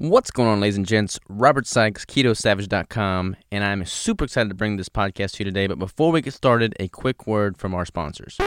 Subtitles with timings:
[0.00, 1.18] What's going on, ladies and gents?
[1.28, 5.66] Robert Sykes, KetoSavage.com, and I'm super excited to bring this podcast to you today.
[5.66, 8.38] But before we get started, a quick word from our sponsors.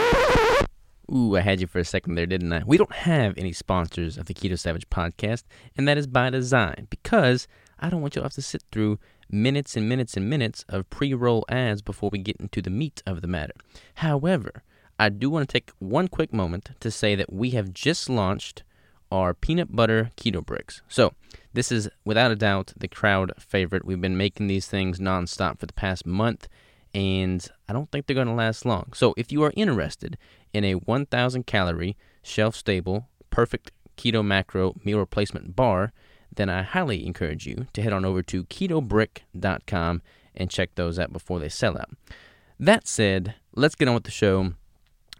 [1.14, 2.62] Ooh, I had you for a second there, didn't I?
[2.64, 5.42] We don't have any sponsors of the Keto Savage podcast,
[5.76, 7.46] and that is by design because
[7.78, 8.98] I don't want you to have to sit through
[9.30, 13.02] minutes and minutes and minutes of pre roll ads before we get into the meat
[13.04, 13.52] of the matter.
[13.96, 14.62] However,
[14.98, 18.62] I do want to take one quick moment to say that we have just launched
[19.12, 20.80] our peanut butter keto bricks.
[20.88, 21.12] So,
[21.52, 23.84] this is without a doubt the crowd favorite.
[23.84, 26.48] We've been making these things nonstop for the past month,
[26.94, 28.92] and I don't think they're going to last long.
[28.94, 30.18] So, if you are interested
[30.52, 35.92] in a 1,000 calorie, shelf stable, perfect keto macro meal replacement bar,
[36.34, 40.02] then I highly encourage you to head on over to ketobrick.com
[40.34, 41.90] and check those out before they sell out.
[42.58, 44.54] That said, let's get on with the show.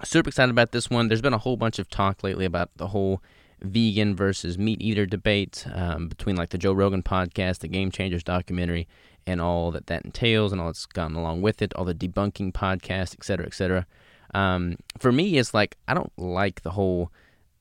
[0.05, 1.09] Super excited about this one.
[1.09, 3.23] There's been a whole bunch of talk lately about the whole
[3.63, 8.25] vegan versus meat eater debate um, between like the Joe Rogan podcast, the Game Changers
[8.25, 8.89] documentary,
[9.27, 12.53] and all that that entails and all that's gone along with it, all the debunking
[12.53, 13.87] podcasts, et cetera, et cetera.
[14.35, 17.13] Um, for me, it's like I don't like the whole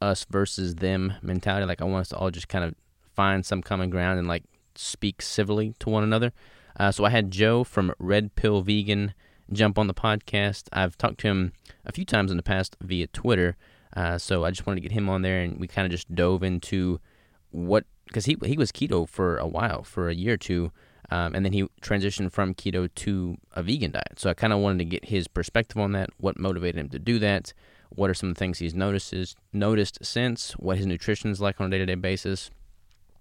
[0.01, 1.65] us versus them mentality.
[1.65, 2.75] Like I want us to all just kind of
[3.13, 4.43] find some common ground and like
[4.75, 6.31] speak civilly to one another.
[6.79, 9.13] Uh, so I had Joe from Red Pill Vegan
[9.51, 10.63] jump on the podcast.
[10.71, 11.53] I've talked to him
[11.85, 13.57] a few times in the past via Twitter.
[13.95, 16.13] Uh, so I just wanted to get him on there, and we kind of just
[16.13, 16.99] dove into
[17.51, 20.71] what because he he was keto for a while, for a year or two,
[21.09, 24.17] um, and then he transitioned from keto to a vegan diet.
[24.17, 26.09] So I kind of wanted to get his perspective on that.
[26.17, 27.53] What motivated him to do that?
[27.89, 30.53] What are some things he's notices noticed since?
[30.53, 32.49] What his nutrition is like on a day to day basis?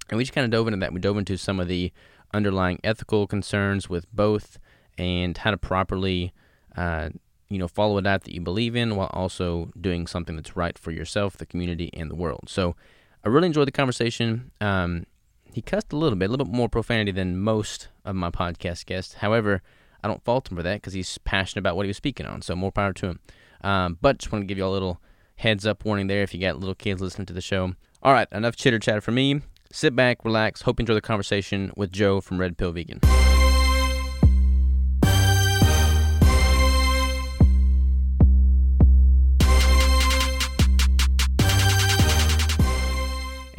[0.09, 0.93] And we just kind of dove into that.
[0.93, 1.93] We dove into some of the
[2.33, 4.59] underlying ethical concerns with both,
[4.99, 6.33] and how to properly,
[6.77, 7.09] uh,
[7.51, 10.79] you know, follow a diet that you believe in while also doing something that's right
[10.79, 12.45] for yourself, the community, and the world.
[12.49, 12.77] So
[13.25, 14.53] I really enjoyed the conversation.
[14.61, 15.05] Um,
[15.53, 18.87] he cussed a little bit, a little bit more profanity than most of my podcast
[18.87, 19.15] guests.
[19.15, 19.63] However,
[20.03, 22.41] I don't fault him for that because he's passionate about what he was speaking on.
[22.41, 23.21] So more power to him.
[23.63, 25.01] Um, but just want to give you a little
[25.37, 27.75] heads up warning there if you got little kids listening to the show.
[28.03, 29.43] All right, enough chitter chatter for me.
[29.73, 33.01] Sit back, relax, hope you enjoy the conversation with Joe from Red Pill Vegan.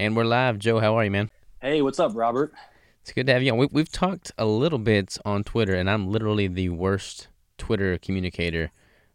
[0.02, 0.58] And we're live.
[0.58, 1.30] Joe, how are you, man?
[1.62, 2.56] Hey, what's up, Robert?
[3.04, 3.60] It's good to have you on.
[3.60, 7.28] We, we've talked a little bit on Twitter, and I'm literally the worst
[7.60, 8.72] Twitter communicator.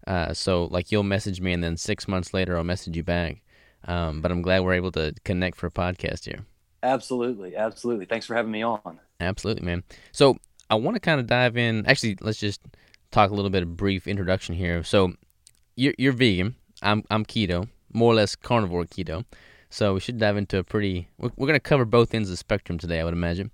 [0.06, 3.42] Uh, so, like, you'll message me, and then six months later, I'll message you back.
[3.82, 6.46] Um, but I'm glad we're able to connect for a podcast here.
[6.84, 8.04] Absolutely, absolutely.
[8.04, 9.00] Thanks for having me on.
[9.18, 9.82] Absolutely, man.
[10.12, 10.36] So,
[10.70, 11.84] I want to kind of dive in.
[11.86, 12.60] Actually, let's just
[13.10, 14.84] talk a little bit of brief introduction here.
[14.84, 15.14] So,
[15.74, 16.54] you're, you're vegan.
[16.80, 19.24] I'm I'm keto, more or less carnivore keto.
[19.76, 21.10] So we should dive into a pretty.
[21.18, 23.50] We're, going to cover both ends of the spectrum today, I would imagine.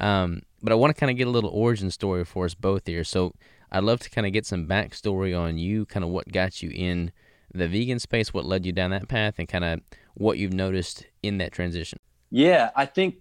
[0.00, 2.86] Um, but I want to kind of get a little origin story for us both
[2.86, 3.02] here.
[3.02, 3.34] So
[3.72, 6.70] I'd love to kind of get some backstory on you, kind of what got you
[6.72, 7.10] in
[7.52, 9.80] the vegan space, what led you down that path, and kind of
[10.14, 11.98] what you've noticed in that transition.
[12.30, 13.16] Yeah, I think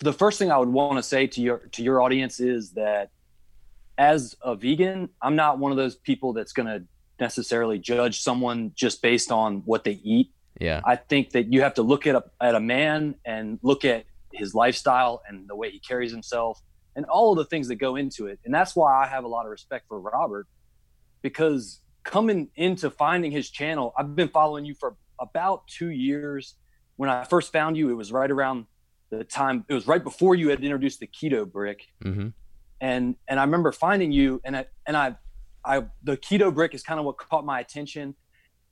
[0.00, 3.10] the first thing I would want to say to your to your audience is that
[3.96, 6.82] as a vegan, I'm not one of those people that's going to
[7.20, 10.32] necessarily judge someone just based on what they eat.
[10.62, 10.80] Yeah.
[10.84, 14.04] I think that you have to look at a, at a man and look at
[14.32, 16.62] his lifestyle and the way he carries himself
[16.94, 18.38] and all of the things that go into it.
[18.44, 20.46] And that's why I have a lot of respect for Robert
[21.20, 26.54] because coming into finding his channel, I've been following you for about two years.
[26.96, 28.66] When I first found you, it was right around
[29.10, 31.88] the time, it was right before you had introduced the keto brick.
[32.04, 32.28] Mm-hmm.
[32.80, 35.16] And, and I remember finding you and I, and I,
[35.64, 38.14] I, the keto brick is kind of what caught my attention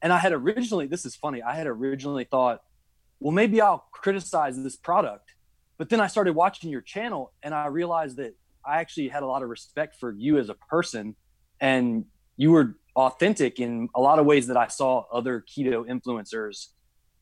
[0.03, 2.63] and I had originally, this is funny, I had originally thought,
[3.19, 5.35] well, maybe I'll criticize this product.
[5.79, 8.35] But then I started watching your channel and I realized that
[8.65, 11.17] I actually had a lot of respect for you as a person
[11.61, 12.05] and
[12.37, 16.69] you were authentic in a lot of ways that I saw other keto influencers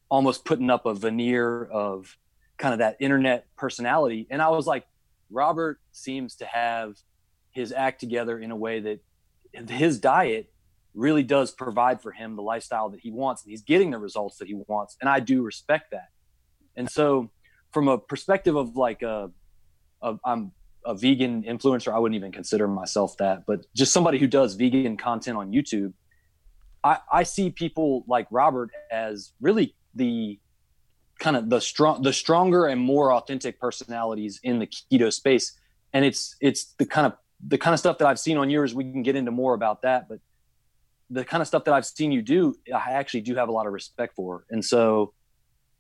[0.08, 2.16] almost putting up a veneer of
[2.56, 4.26] kind of that internet personality.
[4.30, 4.86] And I was like,
[5.30, 6.96] Robert seems to have
[7.50, 9.00] his act together in a way that
[9.70, 10.50] his diet
[10.98, 14.38] really does provide for him the lifestyle that he wants and he's getting the results
[14.38, 16.08] that he wants and i do respect that.
[16.76, 17.30] And so
[17.72, 19.30] from a perspective of like a,
[20.02, 20.52] a i'm
[20.84, 24.96] a vegan influencer i wouldn't even consider myself that but just somebody who does vegan
[24.96, 25.92] content on youtube
[26.84, 30.38] i i see people like robert as really the
[31.18, 35.58] kind of the strong the stronger and more authentic personalities in the keto space.
[35.92, 37.14] And it's it's the kind of
[37.46, 38.74] the kind of stuff that i've seen on yours.
[38.74, 40.20] We can get into more about that but
[41.10, 43.66] the kind of stuff that I've seen you do, I actually do have a lot
[43.66, 44.44] of respect for.
[44.50, 45.14] And so,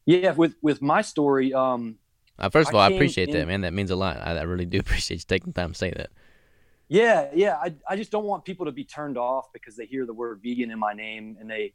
[0.06, 1.96] yeah, with with my story, um,
[2.38, 3.60] Uh, first of all, I, I appreciate in, that, man.
[3.62, 4.18] That means a lot.
[4.18, 6.10] I, I, really do appreciate you taking the time to say that.
[6.88, 7.56] Yeah, yeah.
[7.56, 10.40] I, I just don't want people to be turned off because they hear the word
[10.42, 11.74] vegan in my name and they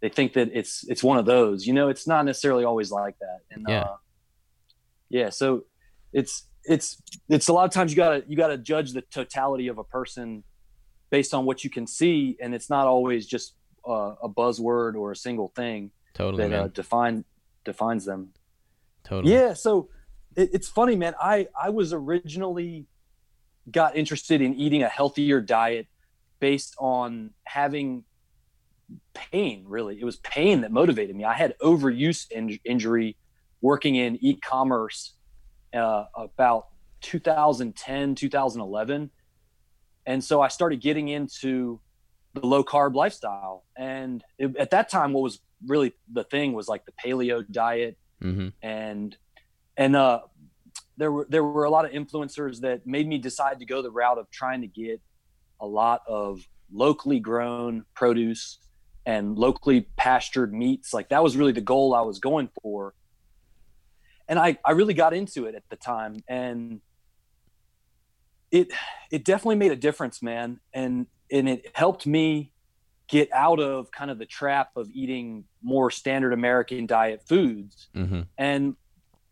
[0.00, 1.66] they think that it's it's one of those.
[1.66, 3.40] You know, it's not necessarily always like that.
[3.50, 3.96] And yeah, uh,
[5.10, 5.30] yeah.
[5.30, 5.64] So
[6.12, 9.78] it's it's it's a lot of times you gotta you gotta judge the totality of
[9.78, 10.44] a person
[11.10, 13.54] based on what you can see, and it's not always just
[13.88, 17.24] uh, a buzzword or a single thing totally that uh, define
[17.64, 18.30] defines them.
[19.04, 19.32] Totally.
[19.32, 19.54] Yeah.
[19.54, 19.88] So
[20.36, 21.14] it, it's funny, man.
[21.20, 22.86] I I was originally
[23.70, 25.86] got interested in eating a healthier diet
[26.40, 28.04] based on having
[29.14, 33.16] pain really it was pain that motivated me i had overuse in- injury
[33.60, 35.14] working in e-commerce
[35.74, 36.68] uh, about
[37.00, 39.10] 2010 2011
[40.06, 41.80] and so i started getting into
[42.40, 43.64] the low carb lifestyle.
[43.76, 47.98] And it, at that time what was really the thing was like the paleo diet.
[48.22, 48.48] Mm-hmm.
[48.62, 49.14] and
[49.76, 50.20] and uh
[50.96, 53.90] there were there were a lot of influencers that made me decide to go the
[53.90, 55.02] route of trying to get
[55.60, 56.40] a lot of
[56.72, 58.58] locally grown produce
[59.04, 60.94] and locally pastured meats.
[60.94, 62.94] Like that was really the goal i was going for.
[64.28, 66.16] And i i really got into it at the time.
[66.26, 66.80] And
[68.50, 68.72] it
[69.10, 70.60] it definitely made a difference man.
[70.72, 72.52] And and it helped me
[73.08, 77.88] get out of kind of the trap of eating more standard american diet foods.
[77.94, 78.22] Mm-hmm.
[78.38, 78.76] and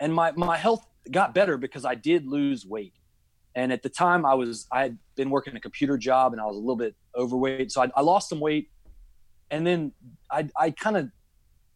[0.00, 2.94] and my my health got better because i did lose weight.
[3.56, 6.46] And at the time i was i had been working a computer job and i
[6.46, 7.72] was a little bit overweight.
[7.72, 8.70] So i, I lost some weight.
[9.50, 9.92] And then
[10.30, 11.10] i i kind of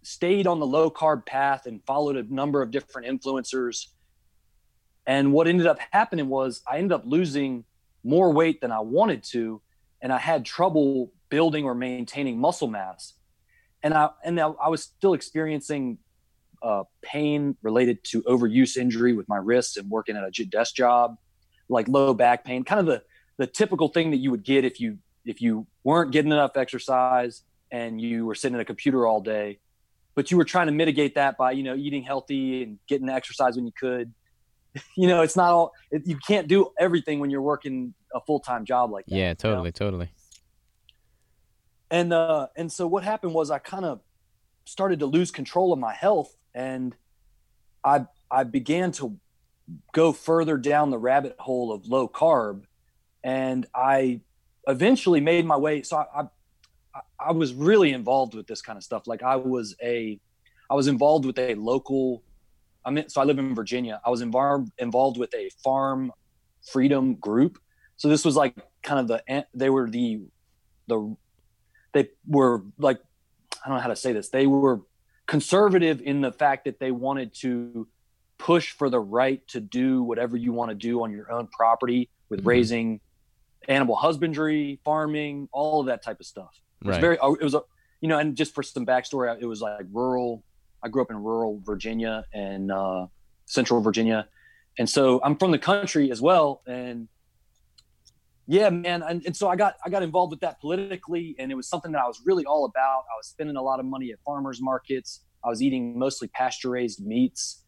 [0.02, 3.88] stayed on the low carb path and followed a number of different influencers
[5.08, 7.64] and what ended up happening was i ended up losing
[8.04, 9.60] more weight than i wanted to
[10.00, 13.14] and i had trouble building or maintaining muscle mass.
[13.82, 15.98] And i and i was still experiencing
[16.60, 21.16] uh, pain related to overuse injury with my wrists and working at a desk job
[21.68, 23.02] like low back pain kind of the
[23.38, 27.42] the typical thing that you would get if you if you weren't getting enough exercise
[27.70, 29.60] and you were sitting at a computer all day.
[30.14, 33.54] But you were trying to mitigate that by you know eating healthy and getting exercise
[33.56, 34.12] when you could
[34.96, 38.64] you know it's not all it, you can't do everything when you're working a full-time
[38.64, 39.70] job like that yeah totally you know?
[39.70, 40.10] totally
[41.90, 44.00] and uh and so what happened was i kind of
[44.64, 46.94] started to lose control of my health and
[47.84, 49.18] i i began to
[49.92, 52.64] go further down the rabbit hole of low carb
[53.22, 54.20] and i
[54.66, 56.26] eventually made my way so i, I
[57.18, 59.06] I was really involved with this kind of stuff.
[59.06, 60.18] Like I was a,
[60.70, 62.22] I was involved with a local.
[62.84, 64.00] I mean, so I live in Virginia.
[64.04, 66.12] I was involved involved with a farm
[66.62, 67.58] freedom group.
[67.96, 70.20] So this was like kind of the they were the
[70.86, 71.16] the
[71.92, 73.00] they were like
[73.64, 74.28] I don't know how to say this.
[74.28, 74.82] They were
[75.26, 77.86] conservative in the fact that they wanted to
[78.38, 82.08] push for the right to do whatever you want to do on your own property
[82.28, 82.48] with mm-hmm.
[82.48, 83.00] raising
[83.68, 86.60] animal husbandry, farming, all of that type of stuff.
[86.80, 87.00] It was right.
[87.00, 87.62] very, oh, it was a,
[88.00, 90.44] you know, and just for some backstory, it was like rural.
[90.82, 93.06] I grew up in rural Virginia and uh,
[93.46, 94.28] central Virginia.
[94.78, 96.62] And so I'm from the country as well.
[96.66, 97.08] And
[98.46, 99.02] yeah, man.
[99.02, 101.92] And, and so I got, I got involved with that politically and it was something
[101.92, 103.00] that I was really all about.
[103.12, 105.24] I was spending a lot of money at farmers markets.
[105.44, 107.64] I was eating mostly pasture raised meats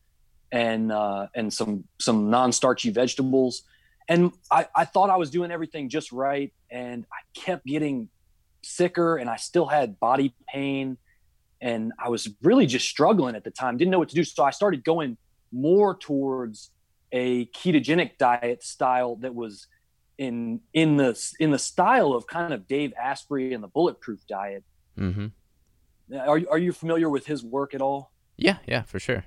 [0.52, 3.62] and, uh, and some, some non-starchy vegetables.
[4.08, 6.52] And I, I thought I was doing everything just right.
[6.70, 8.08] And I kept getting
[8.62, 10.96] sicker and I still had body pain
[11.60, 14.24] and I was really just struggling at the time, didn't know what to do.
[14.24, 15.16] So I started going
[15.52, 16.70] more towards
[17.12, 19.66] a ketogenic diet style that was
[20.16, 24.64] in in the in the style of kind of Dave Asprey and the bulletproof diet.
[24.98, 25.26] Mm-hmm.
[26.16, 28.12] Are are you familiar with his work at all?
[28.36, 29.24] Yeah, yeah, for sure.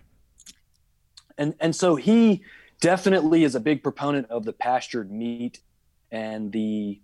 [1.38, 2.44] And and so he
[2.80, 5.62] definitely is a big proponent of the pastured meat
[6.12, 7.02] and the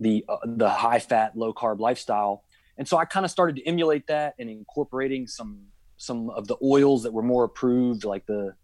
[0.00, 2.44] the uh, the high fat low carb lifestyle
[2.78, 5.60] and so i kind of started to emulate that and incorporating some
[5.96, 8.54] some of the oils that were more approved like the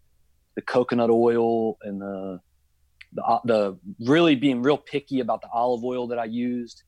[0.55, 2.39] the coconut oil and the
[3.13, 6.83] the, uh, the really being real picky about the olive oil that i used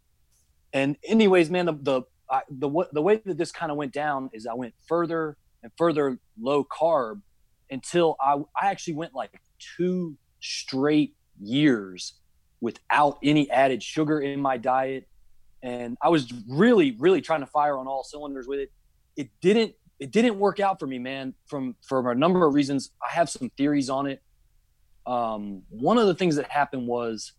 [0.73, 4.29] and anyways man the the I, the the way that this kind of went down
[4.33, 7.21] is i went further and further low carb
[7.69, 9.39] until i i actually went like
[9.77, 12.13] two straight years
[12.61, 15.07] without any added sugar in my diet.
[15.63, 18.71] And I was really, really trying to fire on all cylinders with it.
[19.15, 22.91] It didn't it didn't work out for me, man, from for a number of reasons.
[23.01, 24.21] I have some theories on it.
[25.05, 27.31] Um, one of the things that happened was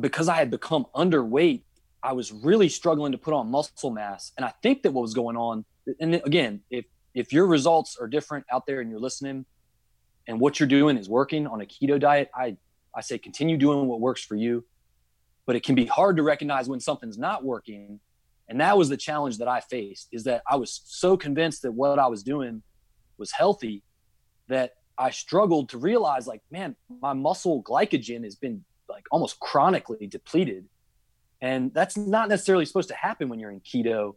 [0.00, 1.62] because I had become underweight,
[2.02, 4.32] I was really struggling to put on muscle mass.
[4.36, 5.64] And I think that what was going on,
[6.00, 9.46] and again, if if your results are different out there and you're listening,
[10.26, 12.56] and what you're doing is working on a keto diet, I
[12.94, 14.64] I say continue doing what works for you.
[15.46, 18.00] But it can be hard to recognize when something's not working.
[18.48, 21.72] And that was the challenge that I faced is that I was so convinced that
[21.72, 22.62] what I was doing
[23.18, 23.82] was healthy
[24.48, 30.06] that I struggled to realize like, man, my muscle glycogen has been like almost chronically
[30.06, 30.66] depleted.
[31.40, 34.16] And that's not necessarily supposed to happen when you're in keto,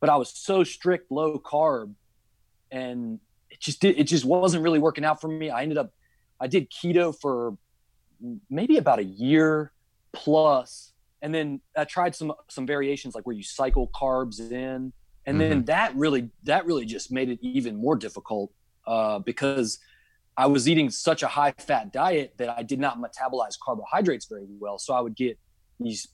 [0.00, 1.94] but I was so strict low carb
[2.70, 5.50] and it just did, it just wasn't really working out for me.
[5.50, 5.92] I ended up
[6.40, 7.56] I did keto for
[8.50, 9.72] maybe about a year
[10.14, 10.92] plus
[11.22, 14.92] and then I tried some some variations like where you cycle carbs in
[15.26, 15.38] and mm-hmm.
[15.38, 18.50] then that really that really just made it even more difficult
[18.86, 19.78] uh, because
[20.36, 24.46] I was eating such a high fat diet that I did not metabolize carbohydrates very
[24.58, 24.78] well.
[24.78, 25.38] So I would get
[25.78, 26.08] these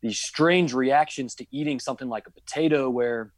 [0.00, 3.32] these strange reactions to eating something like a potato where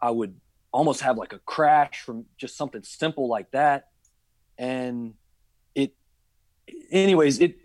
[0.00, 0.34] I would
[0.72, 3.88] almost have like a crash from just something simple like that.
[4.58, 5.14] And
[5.74, 5.94] it
[6.90, 7.56] anyways, it,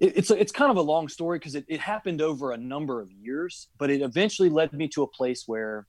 [0.00, 2.56] it it's a, it's kind of a long story because it, it happened over a
[2.56, 5.86] number of years, but it eventually led me to a place where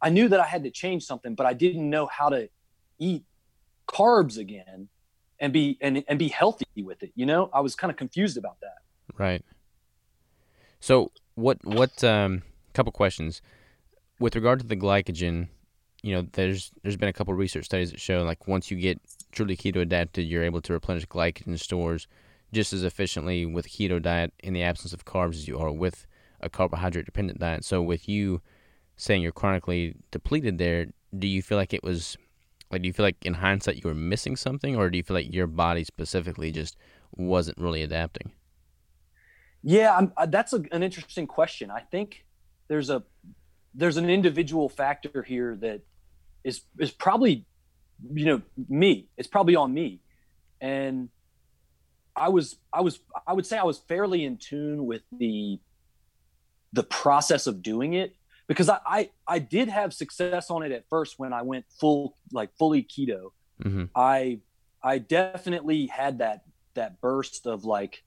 [0.00, 2.48] I knew that I had to change something, but I didn't know how to
[2.98, 3.24] eat
[3.88, 4.88] carbs again
[5.40, 7.12] and be and and be healthy with it.
[7.14, 8.78] You know, I was kind of confused about that.
[9.16, 9.44] Right.
[10.80, 12.42] So what what um
[12.74, 13.42] couple questions
[14.20, 15.48] with regard to the glycogen,
[16.02, 19.00] you know, there's there's been a couple research studies that show like once you get
[19.32, 22.06] truly keto adapted, you're able to replenish glycogen stores
[22.52, 25.70] just as efficiently with a keto diet in the absence of carbs as you are
[25.70, 26.06] with
[26.40, 27.64] a carbohydrate dependent diet.
[27.64, 28.40] So with you
[28.96, 30.86] saying you're chronically depleted there,
[31.16, 32.16] do you feel like it was
[32.70, 35.14] like, do you feel like in hindsight you were missing something, or do you feel
[35.14, 36.76] like your body specifically just
[37.16, 38.32] wasn't really adapting?
[39.62, 41.70] Yeah, I'm, uh, that's a, an interesting question.
[41.70, 42.24] I think
[42.68, 43.02] there's a
[43.74, 45.80] there's an individual factor here that
[46.44, 47.46] is is probably
[48.12, 49.08] you know me.
[49.16, 50.00] It's probably on me,
[50.60, 51.08] and
[52.18, 55.58] I was I was I would say I was fairly in tune with the
[56.72, 58.14] the process of doing it
[58.46, 62.16] because I, I, I did have success on it at first when I went full
[62.32, 63.30] like fully keto.
[63.62, 63.84] Mm-hmm.
[63.94, 64.40] I
[64.82, 66.42] I definitely had that
[66.74, 68.02] that burst of like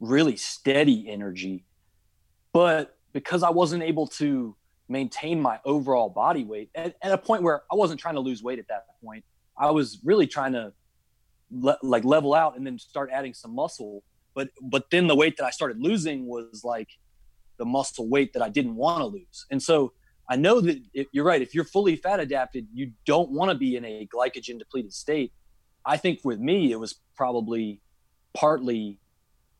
[0.00, 1.64] really steady energy,
[2.52, 4.54] but because I wasn't able to
[4.88, 8.42] maintain my overall body weight at, at a point where I wasn't trying to lose
[8.42, 9.24] weight at that point,
[9.56, 10.72] I was really trying to
[11.50, 14.02] le- like level out and then start adding some muscle.
[14.34, 16.88] But but then the weight that I started losing was like
[17.58, 19.46] the muscle weight that I didn't want to lose.
[19.50, 19.92] And so
[20.30, 20.80] I know that
[21.12, 21.40] you're right.
[21.40, 25.32] If you're fully fat adapted, you don't want to be in a glycogen depleted state.
[25.84, 27.80] I think with me, it was probably
[28.34, 29.00] partly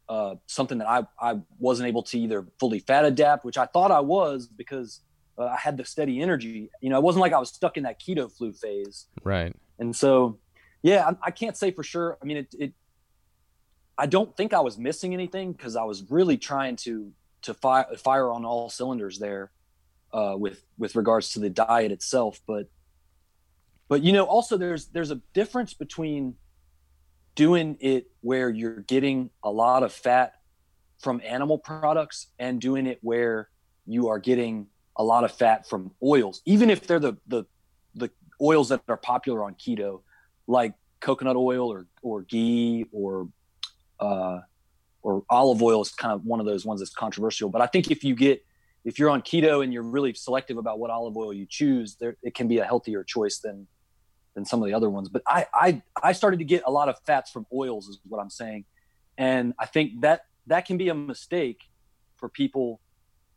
[0.08, 3.90] uh, something that I, I wasn't able to either fully fat adapt, which I thought
[3.90, 5.00] I was because
[5.38, 6.70] uh, I had the steady energy.
[6.80, 9.06] You know, it wasn't like I was stuck in that keto flu phase.
[9.22, 9.54] Right.
[9.78, 10.38] And so,
[10.82, 12.18] yeah, I, I can't say for sure.
[12.22, 12.72] I mean, it, it
[13.96, 17.86] I don't think I was missing anything because I was really trying to to fire
[17.96, 19.50] fire on all cylinders there
[20.12, 22.40] uh, with with regards to the diet itself.
[22.46, 22.68] But
[23.88, 26.36] but you know, also there's there's a difference between
[27.34, 30.34] doing it where you're getting a lot of fat
[30.98, 33.48] from animal products and doing it where
[33.86, 34.66] you are getting
[34.96, 37.44] a lot of fat from oils, even if they're the the
[37.94, 40.02] the oils that are popular on keto,
[40.48, 43.28] like coconut oil or or ghee or
[44.00, 44.40] uh,
[45.02, 47.50] or olive oil is kind of one of those ones that's controversial.
[47.50, 48.44] But I think if you get
[48.84, 52.16] if you're on keto and you're really selective about what olive oil you choose, there
[52.22, 53.68] it can be a healthier choice than
[54.34, 55.08] than some of the other ones.
[55.08, 58.18] But I I I started to get a lot of fats from oils is what
[58.18, 58.64] I'm saying.
[59.16, 61.60] And I think that that can be a mistake
[62.16, 62.80] for people.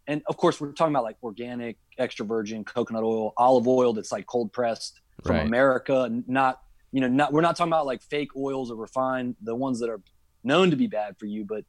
[0.07, 4.11] And of course, we're talking about like organic, extra virgin coconut oil, olive oil that's
[4.11, 5.45] like cold pressed from right.
[5.45, 6.61] America, not
[6.91, 9.89] you know, not we're not talking about like fake oils or refined, the ones that
[9.89, 10.01] are
[10.43, 11.63] known to be bad for you, but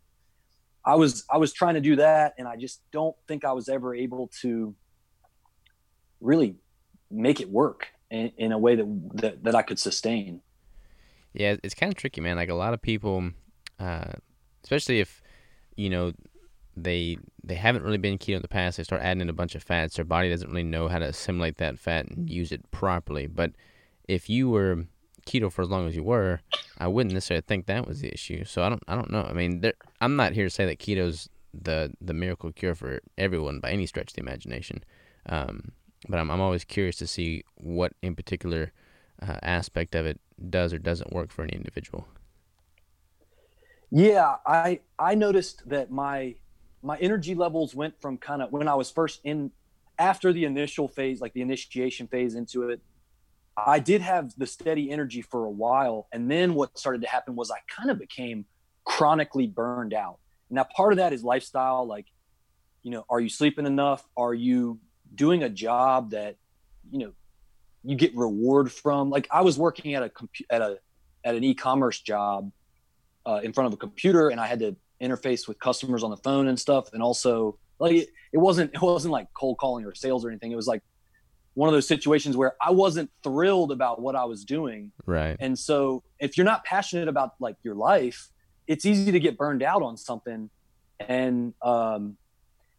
[0.85, 3.69] I was I was trying to do that, and I just don't think I was
[3.69, 4.75] ever able to
[6.21, 6.57] really
[7.11, 10.41] make it work in, in a way that, that, that I could sustain.
[11.35, 12.37] Yeah, it's kind of tricky, man.
[12.37, 13.31] Like a lot of people,
[13.79, 14.13] uh,
[14.65, 15.23] especially if
[15.77, 16.13] you know
[16.77, 19.55] they they haven't really been keto in the past, they start adding in a bunch
[19.55, 19.97] of fats.
[19.97, 23.27] Their body doesn't really know how to assimilate that fat and use it properly.
[23.27, 23.53] But
[24.09, 24.85] if you were
[25.27, 26.41] keto for as long as you were,
[26.79, 28.45] I wouldn't necessarily think that was the issue.
[28.45, 29.23] So I don't I don't know.
[29.23, 33.01] I mean, there, I'm not here to say that keto's the the miracle cure for
[33.19, 34.85] everyone by any stretch of the imagination.
[35.27, 35.73] Um,
[36.09, 38.73] but I'm I'm always curious to see what in particular
[39.21, 42.07] uh, aspect of it does or doesn't work for any individual.
[43.91, 46.37] Yeah, I I noticed that my
[46.83, 49.53] my energy levels went from kind of when I was first in
[49.99, 52.81] after the initial phase, like the initiation phase into it,
[53.57, 56.09] I did have the steady energy for a while.
[56.13, 58.47] And then what started to happen was I kind of became
[58.85, 60.19] chronically burned out.
[60.51, 61.87] Now, part of that is lifestyle.
[61.87, 62.07] Like,
[62.83, 64.07] you know, are you sleeping enough?
[64.17, 64.81] Are you
[65.15, 66.37] doing a job that,
[66.91, 67.13] you know,
[67.85, 69.11] you get reward from?
[69.11, 70.11] Like, I was working at a
[70.51, 70.79] at a
[71.25, 72.51] at an e-commerce job
[73.27, 76.17] uh, in front of a computer, and I had to interface with customers on the
[76.19, 79.95] phone and stuff, and also like it, it wasn't it wasn't like cold calling or
[79.95, 80.53] sales or anything.
[80.53, 80.83] It was like
[81.55, 84.93] one of those situations where I wasn't thrilled about what I was doing.
[85.05, 85.37] Right.
[85.39, 88.29] And so if you're not passionate about like your life,
[88.67, 90.49] it's easy to get burned out on something.
[91.01, 92.17] And um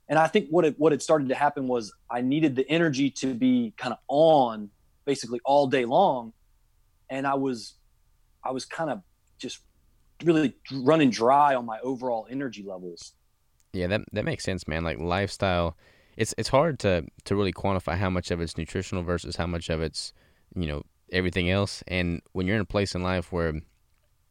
[0.09, 3.09] and I think what it what had started to happen was I needed the energy
[3.11, 4.69] to be kind of on
[5.05, 6.33] basically all day long.
[7.09, 7.75] And I was
[8.43, 9.01] I was kind of
[9.37, 9.59] just
[10.23, 13.13] really running dry on my overall energy levels.
[13.71, 14.83] Yeah, that that makes sense, man.
[14.83, 15.77] Like lifestyle
[16.17, 19.69] it's it's hard to to really quantify how much of it's nutritional versus how much
[19.69, 20.13] of it's
[20.55, 21.83] you know everything else.
[21.87, 23.53] And when you're in a place in life where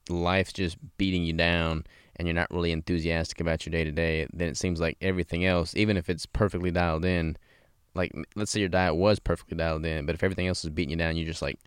[0.08, 1.84] life's just beating you down
[2.16, 5.44] and you're not really enthusiastic about your day to day, then it seems like everything
[5.44, 7.36] else, even if it's perfectly dialed in,
[7.94, 10.90] like let's say your diet was perfectly dialed in, but if everything else is beating
[10.90, 11.58] you down, you're just like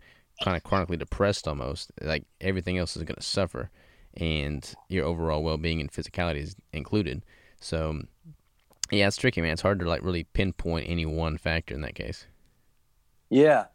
[0.44, 1.90] kind of chronically depressed almost.
[2.00, 3.70] Like everything else is going to suffer,
[4.14, 7.24] and your overall well being and physicality is included.
[7.60, 8.02] So
[8.90, 9.52] yeah, it's tricky, man.
[9.52, 12.26] It's hard to like really pinpoint any one factor in that case.
[13.30, 13.66] Yeah,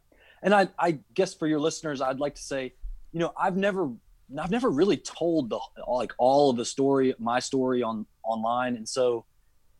[0.41, 2.73] and I, I guess for your listeners, I'd like to say,
[3.11, 3.91] you know, I've never,
[4.39, 8.87] I've never really told the like all of the story, my story on online, and
[8.87, 9.25] so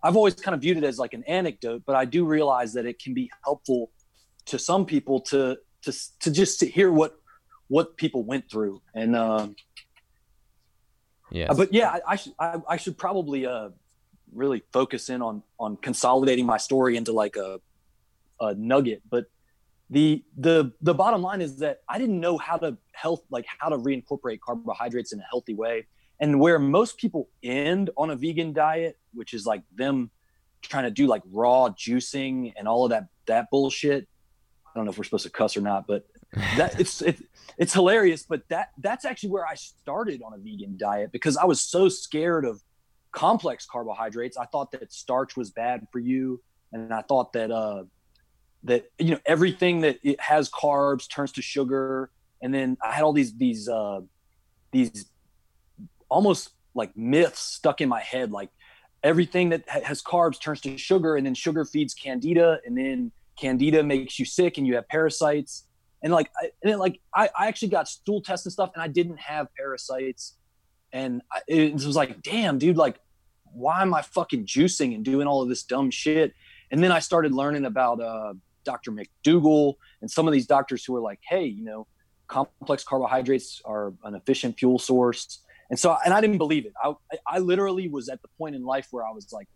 [0.03, 1.83] I've always kind of viewed it as like an anecdote.
[1.85, 3.91] But I do realize that it can be helpful
[4.47, 7.15] to some people to to to just to hear what
[7.67, 9.55] what people went through, and um,
[11.31, 11.53] yeah.
[11.53, 13.69] But yeah, I, I should I, I should probably uh
[14.33, 17.59] really focus in on on consolidating my story into like a
[18.39, 19.01] a nugget.
[19.09, 19.25] But
[19.89, 23.69] the the the bottom line is that I didn't know how to health like how
[23.69, 25.87] to reincorporate carbohydrates in a healthy way.
[26.19, 30.11] And where most people end on a vegan diet which is like them
[30.61, 34.07] trying to do like raw juicing and all of that that bullshit
[34.67, 37.21] I don't know if we're supposed to cuss or not but that it's it,
[37.57, 38.23] it's hilarious.
[38.23, 41.89] But that that's actually where I started on a vegan diet because I was so
[41.89, 42.61] scared of
[43.11, 44.37] complex carbohydrates.
[44.37, 47.83] I thought that starch was bad for you, and I thought that uh,
[48.63, 52.11] that you know everything that it has carbs turns to sugar.
[52.41, 54.01] And then I had all these these uh,
[54.71, 55.05] these
[56.09, 58.49] almost like myths stuck in my head, like
[59.03, 63.83] everything that has carbs turns to sugar, and then sugar feeds candida, and then candida
[63.83, 65.67] makes you sick, and you have parasites.
[66.03, 68.87] And like, I, and like I, I actually got stool tests and stuff, and I
[68.87, 70.37] didn't have parasites
[70.93, 72.99] and it was like, damn, dude, like,
[73.53, 76.33] why am I fucking juicing and doing all of this dumb shit?
[76.71, 78.91] And then I started learning about uh, Dr.
[78.91, 81.87] McDougall and some of these doctors who were like, hey, you know,
[82.27, 85.43] complex carbohydrates are an efficient fuel source.
[85.69, 86.73] And so, and I didn't believe it.
[86.81, 86.93] I,
[87.27, 89.47] I literally was at the point in life where I was like,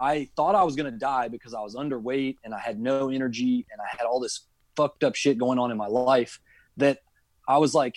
[0.00, 3.08] I thought I was going to die because I was underweight and I had no
[3.08, 6.40] energy and I had all this fucked up shit going on in my life
[6.76, 6.98] that
[7.48, 7.96] I was like,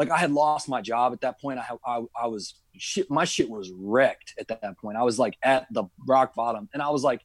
[0.00, 1.58] like I had lost my job at that point.
[1.58, 3.10] I, I, I was shit.
[3.10, 4.96] My shit was wrecked at that point.
[4.96, 7.20] I was like at the rock bottom and I was like,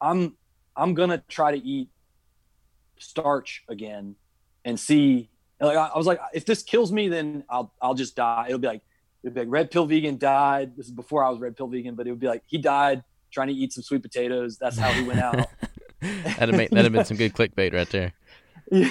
[0.00, 0.36] I'm,
[0.74, 1.88] I'm going to try to eat
[2.98, 4.16] starch again
[4.64, 8.16] and see, like, I, I was like, if this kills me, then I'll, I'll just
[8.16, 8.46] die.
[8.48, 8.82] It'll be like,
[9.22, 10.76] it'll be like red pill vegan died.
[10.76, 13.04] This is before I was red pill vegan, but it would be like, he died
[13.30, 14.58] trying to eat some sweet potatoes.
[14.58, 15.48] That's how he went out.
[16.00, 18.12] that'd, make, that'd have been some good clickbait right there.
[18.70, 18.90] Yeah.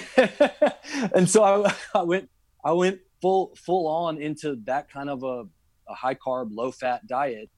[1.16, 2.30] and so I, I went
[2.64, 5.46] I went full full on into that kind of a,
[5.90, 7.50] a high carb, low fat diet,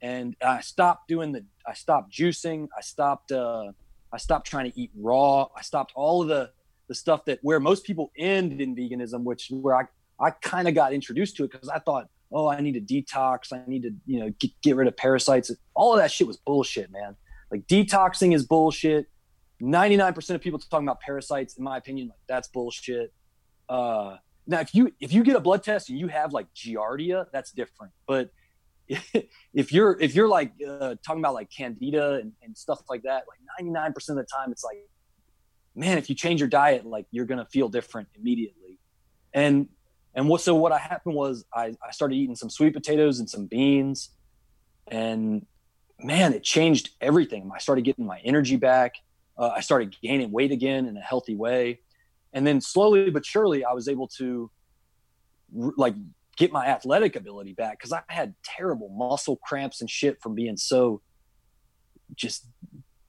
[0.00, 1.44] and I stopped doing the.
[1.66, 2.68] I stopped juicing.
[2.76, 3.32] I stopped.
[3.32, 3.72] Uh,
[4.12, 5.48] I stopped trying to eat raw.
[5.56, 6.50] I stopped all of the
[6.88, 9.84] the stuff that where most people end in veganism, which where I
[10.20, 13.52] I kind of got introduced to it because I thought, oh, I need to detox.
[13.52, 15.50] I need to you know get, get rid of parasites.
[15.74, 17.16] All of that shit was bullshit, man.
[17.50, 19.06] Like detoxing is bullshit.
[19.60, 23.12] 99% of people talking about parasites, in my opinion, like that's bullshit.
[23.68, 24.16] Uh,
[24.48, 27.52] now, if you if you get a blood test and you have like giardia, that's
[27.52, 27.92] different.
[28.06, 28.30] But
[28.88, 33.24] if you're if you're like uh, talking about like candida and, and stuff like that,
[33.28, 34.78] like 99% of the time, it's like,
[35.76, 38.78] man, if you change your diet, like you're gonna feel different immediately.
[39.34, 39.68] And
[40.14, 43.28] and what so what I happened was I, I started eating some sweet potatoes and
[43.28, 44.08] some beans,
[44.90, 45.44] and
[45.98, 47.50] man, it changed everything.
[47.54, 48.94] I started getting my energy back.
[49.36, 51.80] Uh, I started gaining weight again in a healthy way
[52.32, 54.50] and then slowly but surely i was able to
[55.52, 55.94] like
[56.36, 60.56] get my athletic ability back because i had terrible muscle cramps and shit from being
[60.56, 61.00] so
[62.14, 62.46] just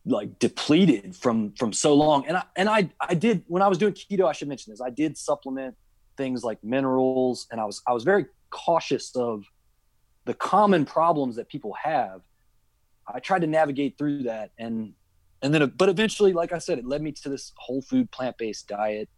[0.05, 2.25] like depleted from from so long.
[2.27, 4.81] And I and I I did when I was doing keto, I should mention this.
[4.81, 5.75] I did supplement
[6.17, 9.43] things like minerals, and I was I was very cautious of
[10.25, 12.21] the common problems that people have.
[13.11, 14.93] I tried to navigate through that, and
[15.41, 18.37] and then but eventually, like I said, it led me to this whole food plant
[18.37, 19.09] based diet,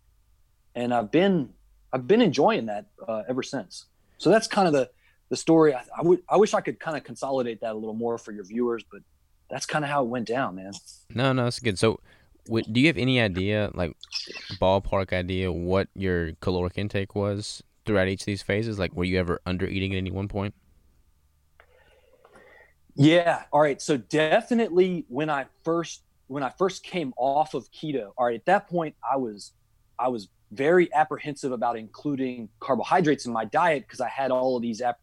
[0.75, 1.49] and I've been
[1.91, 3.85] I've been enjoying that uh, ever since.
[4.17, 4.89] So that's kind of the
[5.29, 5.73] the story.
[5.73, 8.31] I, I would I wish I could kind of consolidate that a little more for
[8.31, 9.01] your viewers, but
[9.49, 10.71] that's kind of how it went down, man.
[11.13, 11.77] No, no, that's good.
[11.77, 11.99] So,
[12.45, 13.95] do you have any idea, like
[14.61, 18.79] ballpark idea, what your caloric intake was throughout each of these phases?
[18.79, 20.53] Like, were you ever under eating at any one point?
[22.95, 23.43] Yeah.
[23.51, 23.81] All right.
[23.81, 28.45] So definitely when I first when I first came off of keto, all right, at
[28.45, 29.51] that point I was
[29.99, 34.61] I was very apprehensive about including carbohydrates in my diet because I had all of
[34.61, 34.93] these uh,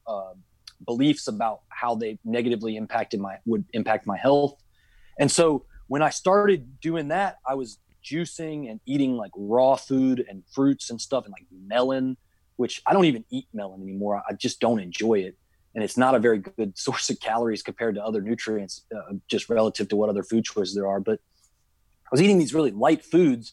[0.87, 4.57] beliefs about how they negatively impacted my would impact my health.
[5.19, 10.25] And so when I started doing that, I was juicing and eating like raw food
[10.31, 12.17] and fruits and stuff and like melon,
[12.57, 14.23] which I don't even eat melon anymore.
[14.27, 15.37] I just don't enjoy it.
[15.79, 19.49] And it's not a very good source of calories compared to other nutrients, uh, just
[19.49, 20.99] relative to what other food choices there are.
[20.99, 21.21] But
[22.05, 23.53] I was eating these really light foods.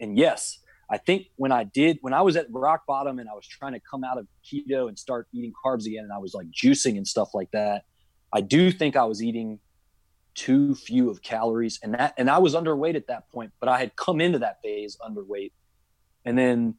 [0.00, 3.34] And yes, I think when I did, when I was at rock bottom and I
[3.34, 6.32] was trying to come out of keto and start eating carbs again, and I was
[6.32, 7.84] like juicing and stuff like that,
[8.32, 9.60] I do think I was eating
[10.32, 13.78] too few of calories, and that and I was underweight at that point, but I
[13.78, 15.52] had come into that phase underweight,
[16.24, 16.76] and then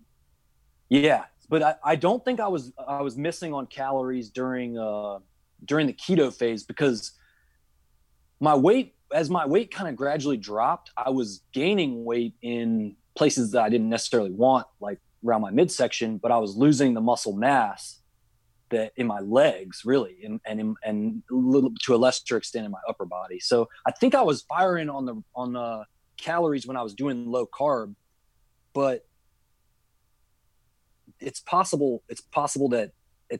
[0.89, 5.19] yeah, but I, I don't think I was I was missing on calories during uh
[5.63, 7.13] during the keto phase because
[8.39, 13.51] my weight as my weight kind of gradually dropped, I was gaining weight in places
[13.51, 17.33] that I didn't necessarily want, like around my midsection, but I was losing the muscle
[17.33, 17.99] mass
[18.69, 22.79] that in my legs really and and and little, to a lesser extent in my
[22.87, 23.39] upper body.
[23.39, 25.85] So i think i was firing on the on the
[26.17, 27.95] calories when i was doing low carb
[28.73, 29.06] but
[31.19, 32.91] it's possible it's possible that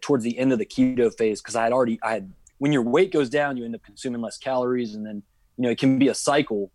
[0.02, 2.82] towards the end of the keto phase because i had already i had when your
[2.82, 5.22] weight goes down you end up consuming less calories and then
[5.58, 6.72] you know it can be a cycle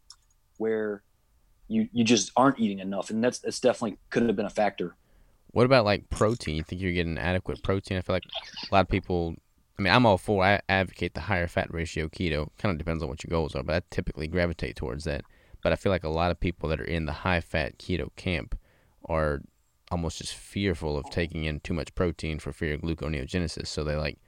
[0.59, 1.03] where
[1.73, 4.95] you you just aren't eating enough, and that's that's definitely could have been a factor.
[5.49, 6.57] What about like protein?
[6.57, 7.99] You think you're getting adequate protein?
[7.99, 8.25] I feel like
[8.71, 9.35] a lot of people.
[9.79, 10.45] I mean, I'm all for.
[10.45, 12.49] I advocate the higher fat ratio keto.
[12.59, 15.25] Kind of depends on what your goals are, but I typically gravitate towards that.
[15.63, 18.15] But I feel like a lot of people that are in the high fat keto
[18.17, 18.59] camp
[19.07, 19.43] are
[19.93, 23.67] almost just fearful of taking in too much protein for fear of gluconeogenesis.
[23.67, 24.19] So they like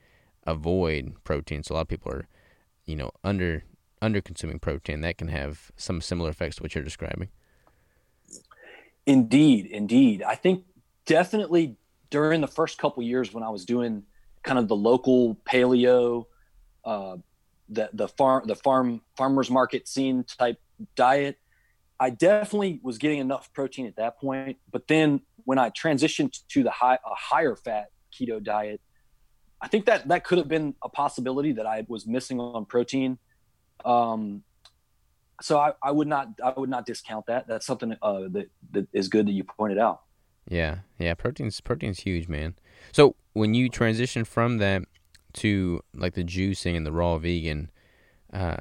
[0.46, 1.62] avoid protein.
[1.62, 2.28] So a lot of people are,
[2.84, 3.64] you know, under
[4.02, 7.28] under consuming protein, that can have some similar effects to what you're describing.
[9.06, 10.22] Indeed, indeed.
[10.22, 10.64] I think
[11.06, 11.76] definitely
[12.10, 14.02] during the first couple years when I was doing
[14.42, 16.26] kind of the local paleo,
[16.84, 17.16] uh,
[17.68, 20.60] the the farm the farm farmers market scene type
[20.96, 21.38] diet,
[21.98, 24.58] I definitely was getting enough protein at that point.
[24.70, 28.80] But then when I transitioned to the high a higher fat keto diet,
[29.60, 33.18] I think that that could have been a possibility that I was missing on protein.
[33.84, 34.42] Um,
[35.40, 37.46] so I, I would not I would not discount that.
[37.48, 40.00] That's something uh, that that is good that you pointed out.
[40.48, 42.54] Yeah, yeah, protein's protein's huge, man.
[42.92, 44.82] So when you transition from that
[45.34, 47.70] to like the juicing and the raw vegan,
[48.32, 48.56] uh,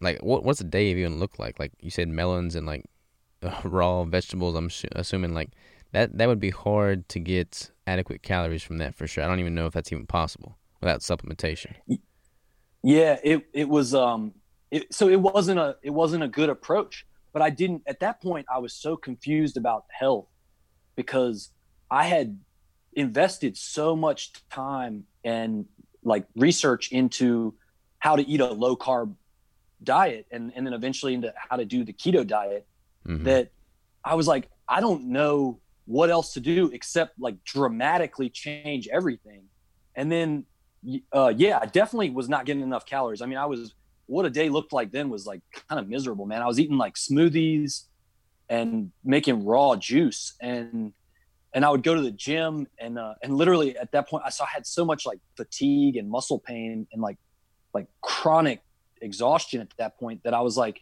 [0.00, 1.58] like what what's a day even look like?
[1.58, 2.84] Like you said, melons and like
[3.42, 4.54] uh, raw vegetables.
[4.54, 5.50] I'm assuming like
[5.94, 9.22] that that would be hard to get adequate calories from that for sure.
[9.22, 11.74] I don't even know if that's even possible without supplementation.
[12.82, 14.34] Yeah, it it was um
[14.72, 18.20] it, so it wasn't a it wasn't a good approach, but I didn't at that
[18.20, 20.26] point I was so confused about health
[20.96, 21.50] because
[21.90, 22.40] I had
[22.94, 25.64] invested so much time and
[26.02, 27.54] like research into
[28.00, 29.14] how to eat a low carb
[29.84, 32.66] diet and and then eventually into how to do the keto diet
[33.06, 33.22] mm-hmm.
[33.22, 33.52] that
[34.04, 39.44] I was like I don't know what else to do except like dramatically change everything.
[39.96, 40.46] And then
[41.12, 43.22] uh, yeah, I definitely was not getting enough calories.
[43.22, 43.74] I mean, I was
[44.06, 46.42] what a day looked like then was like kind of miserable, man.
[46.42, 47.84] I was eating like smoothies
[48.48, 50.92] and making raw juice and
[51.54, 54.30] and I would go to the gym and uh, and literally at that point I
[54.30, 57.16] saw I had so much like fatigue and muscle pain and like
[57.72, 58.60] like chronic
[59.00, 60.80] exhaustion at that point that I was like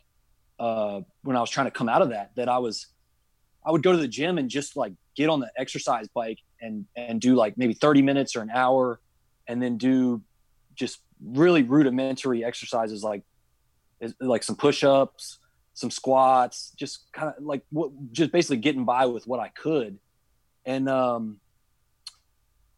[0.59, 2.89] uh, when I was trying to come out of that that I was
[3.65, 6.87] I would go to the gym and just like get on the exercise bike and
[6.97, 9.01] and do like maybe 30 minutes or an hour
[9.47, 10.23] and then do
[10.75, 13.23] just really rudimentary exercises like
[14.21, 15.39] like some push-ups
[15.75, 19.99] some squats just kind of like what just basically getting by with what i could.
[20.65, 21.39] And um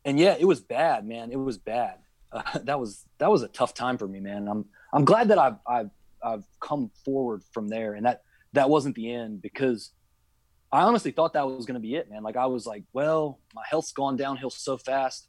[0.04, 1.32] and yeah it was bad man.
[1.32, 1.98] It was bad.
[2.32, 4.48] Uh, that was that was a tough time for me man.
[4.48, 5.90] I'm i'm glad that i've i've
[6.24, 8.22] I've come forward from there, and that
[8.54, 9.90] that wasn't the end because
[10.74, 12.22] I honestly thought that was going to be it, man.
[12.24, 15.28] Like I was like, well, my health's gone downhill so fast,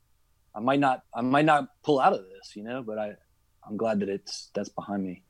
[0.56, 2.82] I might not I might not pull out of this, you know.
[2.82, 3.14] But I
[3.68, 5.24] I'm glad that it's that's behind me.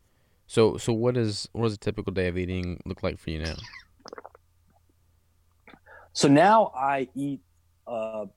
[0.47, 3.39] So so what is what does a typical day of eating look like for you
[3.39, 3.55] now?
[6.13, 7.41] So now I eat,
[7.85, 8.27] uh,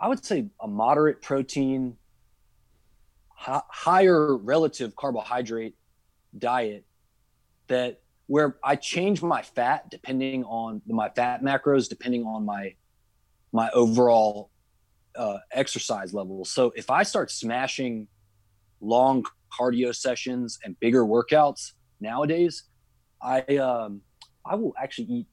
[0.00, 1.96] I would say a moderate protein,
[3.28, 5.76] hi- higher relative carbohydrate
[6.36, 6.84] diet
[7.68, 8.01] that
[8.32, 12.74] where I change my fat depending on my fat macros, depending on my
[13.52, 14.50] my overall
[15.14, 16.42] uh, exercise level.
[16.46, 18.08] So if I start smashing
[18.80, 22.62] long cardio sessions and bigger workouts nowadays,
[23.20, 24.00] I um,
[24.46, 25.26] I will actually eat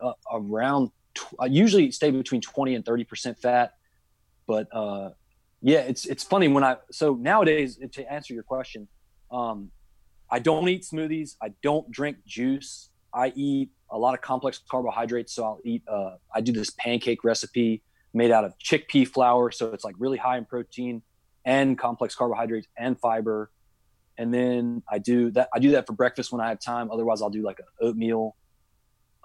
[0.00, 0.90] uh, around
[1.38, 3.74] I usually stay between 20 and 30% fat.
[4.48, 5.10] But uh,
[5.62, 8.88] yeah, it's it's funny when I so nowadays to answer your question,
[9.30, 9.70] um,
[10.34, 11.36] I don't eat smoothies.
[11.40, 12.90] I don't drink juice.
[13.12, 15.32] I eat a lot of complex carbohydrates.
[15.34, 15.82] So I'll eat.
[15.86, 20.18] Uh, I do this pancake recipe made out of chickpea flour, so it's like really
[20.18, 21.02] high in protein
[21.44, 23.50] and complex carbohydrates and fiber.
[24.18, 25.48] And then I do that.
[25.54, 26.90] I do that for breakfast when I have time.
[26.90, 28.36] Otherwise, I'll do like an oatmeal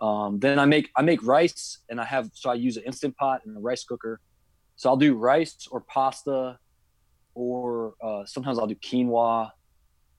[0.02, 3.18] um, then I make I make rice and I have so I use an instant
[3.18, 4.22] pot and a rice cooker.
[4.76, 6.58] So I'll do rice or pasta,
[7.34, 9.52] or uh, sometimes I'll do quinoa,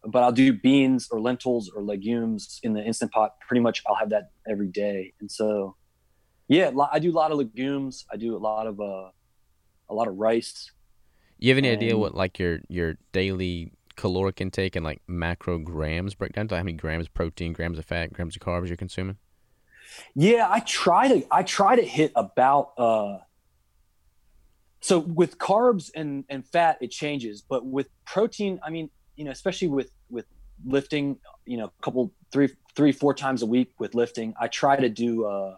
[0.04, 3.34] but I'll do beans or lentils or legumes in the instant pot.
[3.46, 5.12] Pretty much I'll have that every day.
[5.20, 5.76] And so,
[6.48, 8.06] yeah, I do a lot of legumes.
[8.10, 9.10] I do a lot of uh,
[9.88, 10.70] a lot of rice.
[11.38, 15.58] You have any and, idea what like your your daily caloric intake and like macro
[15.58, 16.56] grams break down to?
[16.56, 19.18] How many grams of protein, grams of fat, grams of carbs you're consuming?
[20.14, 23.18] Yeah, I try to I try to hit about uh
[24.80, 29.32] so with carbs and and fat it changes, but with protein, I mean, you know,
[29.32, 30.24] especially with with
[30.64, 34.76] lifting, you know, a couple three three four times a week with lifting, I try
[34.76, 35.56] to do uh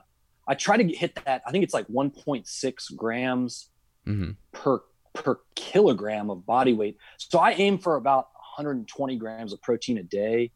[0.49, 1.43] I try to hit that.
[1.47, 3.69] I think it's like 1.6 grams
[4.05, 4.33] mm-hmm.
[4.51, 4.81] per
[5.15, 6.97] per kilogram of body weight.
[7.19, 10.51] So I aim for about 120 grams of protein a day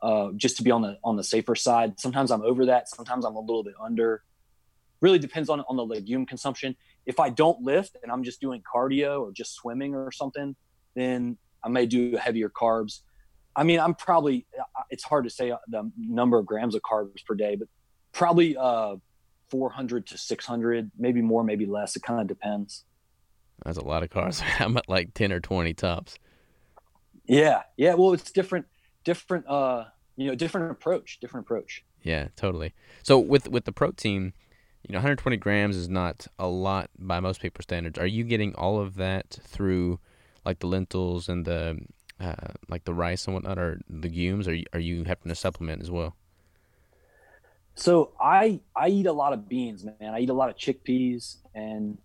[0.00, 2.00] uh, just to be on the on the safer side.
[2.00, 2.88] Sometimes I'm over that.
[2.88, 4.22] Sometimes I'm a little bit under.
[5.02, 6.74] Really depends on on the legume consumption.
[7.04, 10.56] If I don't lift and I'm just doing cardio or just swimming or something,
[10.94, 13.00] then I may do heavier carbs.
[13.56, 14.46] I mean, I'm probably
[14.90, 17.68] it's hard to say the number of grams of carbs per day, but
[18.12, 18.96] probably uh,
[19.50, 21.96] 400 to 600, maybe more, maybe less.
[21.96, 22.84] It kind of depends.
[23.64, 24.42] That's a lot of carbs.
[24.60, 26.18] I'm at like 10 or 20 tops.
[27.26, 27.94] Yeah, yeah.
[27.94, 28.66] Well, it's different,
[29.04, 29.46] different.
[29.46, 29.84] uh
[30.16, 32.72] you know different approach different approach yeah totally
[33.02, 34.32] so with with the protein
[34.86, 38.54] you know 120 grams is not a lot by most paper standards are you getting
[38.54, 39.98] all of that through
[40.44, 41.78] like the lentils and the
[42.20, 45.90] uh, like the rice and whatnot or legumes or are you having to supplement as
[45.90, 46.14] well?
[47.74, 50.14] So i i eat a lot of beans man.
[50.14, 51.98] I eat a lot of chickpeas and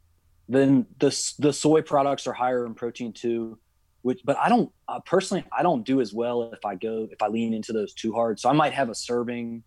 [0.48, 3.60] then the the soy products are higher in protein too
[4.02, 7.22] which but i don't uh, personally i don't do as well if i go if
[7.22, 8.40] i lean into those too hard.
[8.40, 9.64] So i might have a serving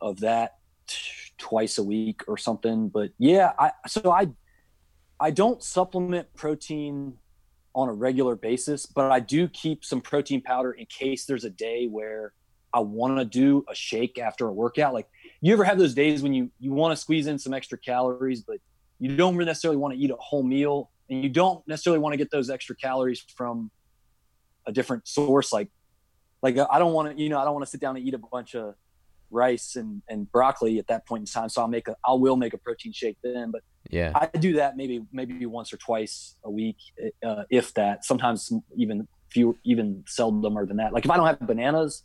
[0.00, 0.56] of that
[1.38, 4.28] twice a week or something but yeah i so i
[5.18, 7.14] i don't supplement protein
[7.76, 11.50] on a regular basis but i do keep some protein powder in case there's a
[11.50, 12.32] day where
[12.72, 14.92] i want to do a shake after a workout.
[14.92, 15.08] Like
[15.40, 18.42] you ever have those days when you you want to squeeze in some extra calories
[18.42, 18.58] but
[18.98, 22.16] you don't necessarily want to eat a whole meal and you don't necessarily want to
[22.16, 23.70] get those extra calories from
[24.66, 25.52] a different source?
[25.52, 25.70] Like
[26.42, 28.14] like i don't want to you know i don't want to sit down and eat
[28.14, 28.74] a bunch of
[29.30, 32.36] rice and, and broccoli at that point in time so i'll make a i will
[32.36, 36.36] make a protein shake then but yeah i do that maybe maybe once or twice
[36.44, 36.76] a week
[37.24, 41.40] uh, if that sometimes even few even seldomer than that like if i don't have
[41.40, 42.04] bananas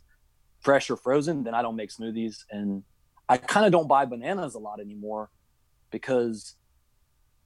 [0.60, 2.82] fresh or frozen then i don't make smoothies and
[3.28, 5.30] i kind of don't buy bananas a lot anymore
[5.90, 6.56] because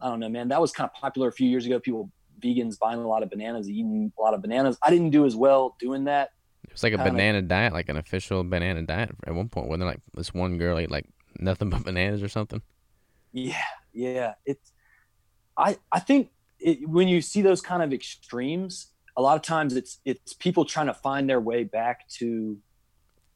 [0.00, 0.48] I don't know, man.
[0.48, 1.80] That was kind of popular a few years ago.
[1.80, 2.10] People,
[2.40, 4.78] vegans, buying a lot of bananas, eating a lot of bananas.
[4.82, 6.30] I didn't do as well doing that.
[6.76, 9.68] It was like a banana diet, like an official banana diet at one point.
[9.68, 11.06] Wasn't like this one girl ate like
[11.38, 12.60] nothing but bananas or something?
[13.32, 13.62] Yeah,
[13.94, 14.34] yeah.
[14.44, 14.72] It's
[15.56, 19.74] I I think it, when you see those kind of extremes, a lot of times
[19.74, 22.58] it's it's people trying to find their way back to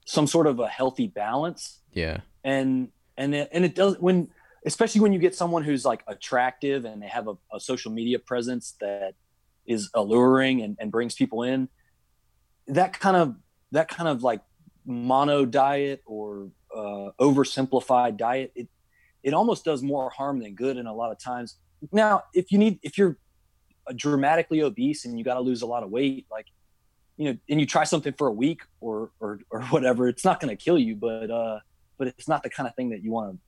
[0.04, 1.80] some sort of a healthy balance.
[1.92, 2.20] Yeah.
[2.44, 4.28] And and it, and it does when
[4.66, 8.18] especially when you get someone who's like attractive and they have a, a social media
[8.18, 9.14] presence that
[9.66, 11.70] is alluring and, and brings people in
[12.68, 13.36] that kind of
[13.72, 14.40] that kind of like
[14.84, 18.68] mono diet or uh, oversimplified diet it
[19.22, 21.56] it almost does more harm than good in a lot of times
[21.92, 23.16] now if you need if you're
[23.96, 26.46] dramatically obese and you got to lose a lot of weight like
[27.20, 30.40] you know, and you try something for a week or or or whatever, it's not
[30.40, 31.60] going to kill you, but uh,
[31.98, 33.38] but it's not the kind of thing that you want to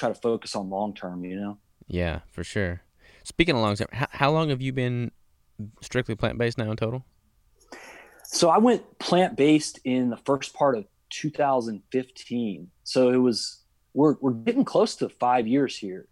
[0.00, 1.22] try to focus on long term.
[1.26, 1.58] You know.
[1.86, 2.80] Yeah, for sure.
[3.24, 5.10] Speaking of long term, how, how long have you been
[5.82, 7.04] strictly plant based now in total?
[8.30, 12.70] So I went plant based in the first part of 2015.
[12.84, 13.62] So it was
[13.94, 16.08] we're we're getting close to five years here.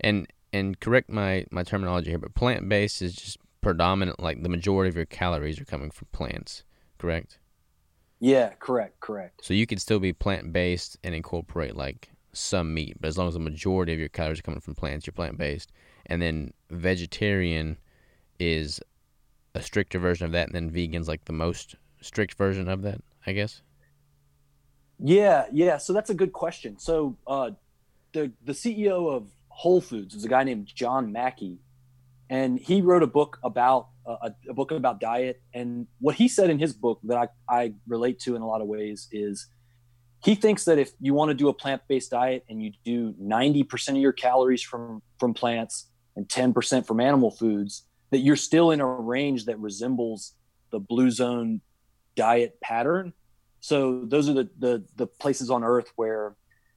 [0.00, 4.50] And and correct my my terminology here, but plant based is just predominant, like the
[4.50, 6.62] majority of your calories are coming from plants,
[6.98, 7.38] correct?
[8.20, 9.46] Yeah, correct, correct.
[9.46, 13.28] So you could still be plant based and incorporate like some meat, but as long
[13.28, 15.72] as the majority of your calories are coming from plants, you're plant based.
[16.04, 17.78] And then vegetarian
[18.38, 18.82] is
[19.54, 23.00] a stricter version of that, and then vegan's like the most strict version of that,
[23.26, 23.62] I guess.
[24.98, 25.78] Yeah, yeah.
[25.78, 26.78] So that's a good question.
[26.78, 27.50] So uh,
[28.12, 31.58] the the CEO of Whole Foods is a guy named John Mackey,
[32.28, 35.40] and he wrote a book about uh, a, a, book about diet.
[35.52, 38.60] And what he said in his book that I, I relate to in a lot
[38.60, 39.46] of ways is
[40.22, 43.14] he thinks that if you want to do a plant based diet and you do
[43.18, 45.86] ninety percent of your calories from from plants
[46.16, 50.34] and ten percent from animal foods, that you're still in a range that resembles
[50.70, 51.60] the blue zone
[52.16, 53.12] diet pattern.
[53.60, 56.36] So those are the the, the places on Earth where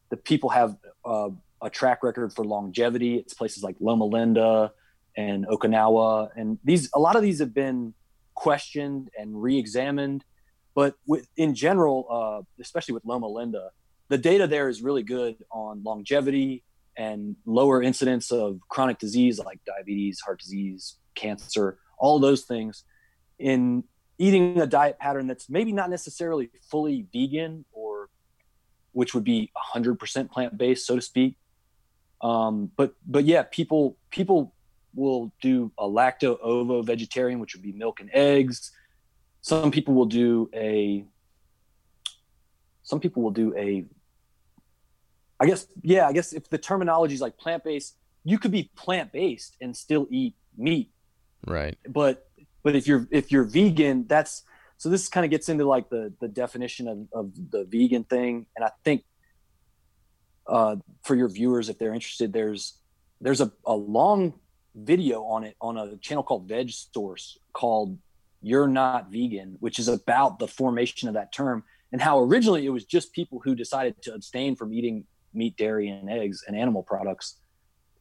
[0.10, 1.30] the people have uh,
[1.62, 3.16] a track record for longevity.
[3.18, 4.72] It's places like Loma Linda
[5.16, 7.94] and Okinawa, and these a lot of these have been
[8.36, 10.24] questioned and re-examined.
[10.76, 13.72] But with, in general, uh, especially with Loma Linda,
[14.10, 16.64] the data there is really good on longevity
[16.96, 22.84] and lower incidence of chronic disease like diabetes, heart disease, cancer, all those things
[23.40, 23.84] in
[24.18, 28.10] eating a diet pattern that's maybe not necessarily fully vegan or
[28.94, 31.36] which would be 100% plant-based so to speak.
[32.22, 34.56] Um, but but yeah people people
[34.96, 38.72] will do a lacto ovo vegetarian which would be milk and eggs.
[39.42, 41.06] Some people will do a
[42.88, 43.86] some people will do a
[45.42, 49.58] i guess yeah i guess if the terminology is like plant-based you could be plant-based
[49.60, 50.90] and still eat meat
[51.46, 51.78] Right.
[51.88, 52.28] But
[52.64, 54.44] but if you're if you're vegan, that's
[54.78, 58.46] so this kind of gets into like the the definition of, of the vegan thing.
[58.56, 59.04] And I think
[60.48, 62.80] uh, for your viewers, if they're interested, there's
[63.22, 64.34] there's a, a long
[64.76, 67.98] video on it on a channel called Veg Source called
[68.42, 72.70] You're Not Vegan, which is about the formation of that term and how originally it
[72.70, 76.84] was just people who decided to abstain from eating meat, dairy, and eggs and animal
[76.84, 77.36] products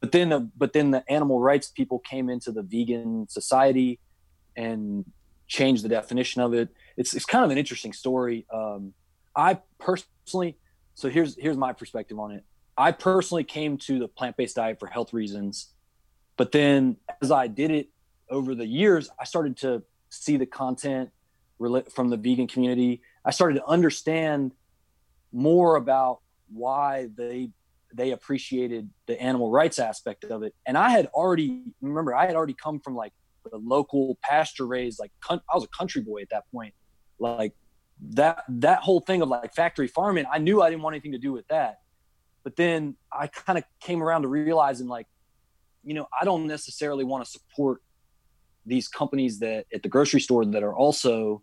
[0.00, 3.98] but then the but then the animal rights people came into the vegan society
[4.56, 5.04] and
[5.46, 6.68] changed the definition of it.
[6.96, 8.46] It's it's kind of an interesting story.
[8.52, 8.92] Um,
[9.35, 10.56] I personally,
[10.94, 12.44] so here's here's my perspective on it.
[12.76, 15.72] I personally came to the plant based diet for health reasons,
[16.37, 17.88] but then as I did it
[18.28, 21.11] over the years, I started to see the content
[21.90, 23.00] from the vegan community.
[23.24, 24.52] I started to understand
[25.32, 26.20] more about
[26.52, 27.50] why they
[27.96, 30.54] they appreciated the animal rights aspect of it.
[30.66, 33.12] And I had already remember I had already come from like
[33.50, 36.74] the local pasture raised like I was a country boy at that point.
[37.18, 37.52] Like
[38.11, 41.18] that that whole thing of like factory farming, I knew I didn't want anything to
[41.18, 41.78] do with that.
[42.44, 45.06] But then I kind of came around to realizing like,
[45.82, 47.82] you know, I don't necessarily want to support
[48.64, 51.42] these companies that at the grocery store that are also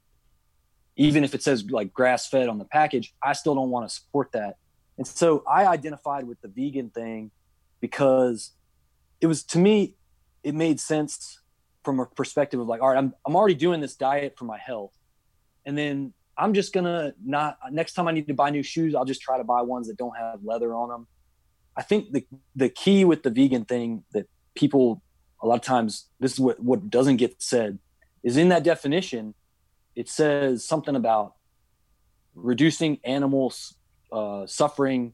[0.95, 3.93] even if it says like grass fed on the package, I still don't want to
[3.93, 4.57] support that
[4.97, 7.31] and so I identified with the vegan thing
[7.79, 8.51] because
[9.21, 9.95] it was to me,
[10.43, 11.39] it made sense
[11.83, 14.57] from a perspective of like, all right, I'm, I'm already doing this diet for my
[14.57, 14.93] health.
[15.65, 19.05] And then I'm just gonna not next time I need to buy new shoes, I'll
[19.05, 21.07] just try to buy ones that don't have leather on them.
[21.75, 22.25] I think the
[22.55, 25.01] the key with the vegan thing that people
[25.41, 27.79] a lot of times this is what what doesn't get said
[28.23, 29.33] is in that definition
[29.95, 31.33] it says something about
[32.35, 33.75] reducing animals
[34.13, 35.13] uh, suffering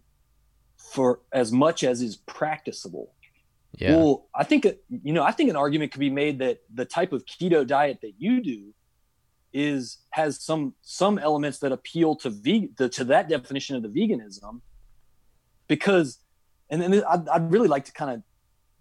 [0.78, 3.14] for as much as is practicable.
[3.78, 3.96] Yeah.
[3.96, 7.14] Well, I think you know, I think an argument could be made that the type
[7.14, 8.74] of keto diet that you do
[9.54, 14.62] is has some some elements that appeal to vegan to that definition of the veganism
[15.68, 16.20] because
[16.70, 18.24] and then I'd, I'd really like to kind of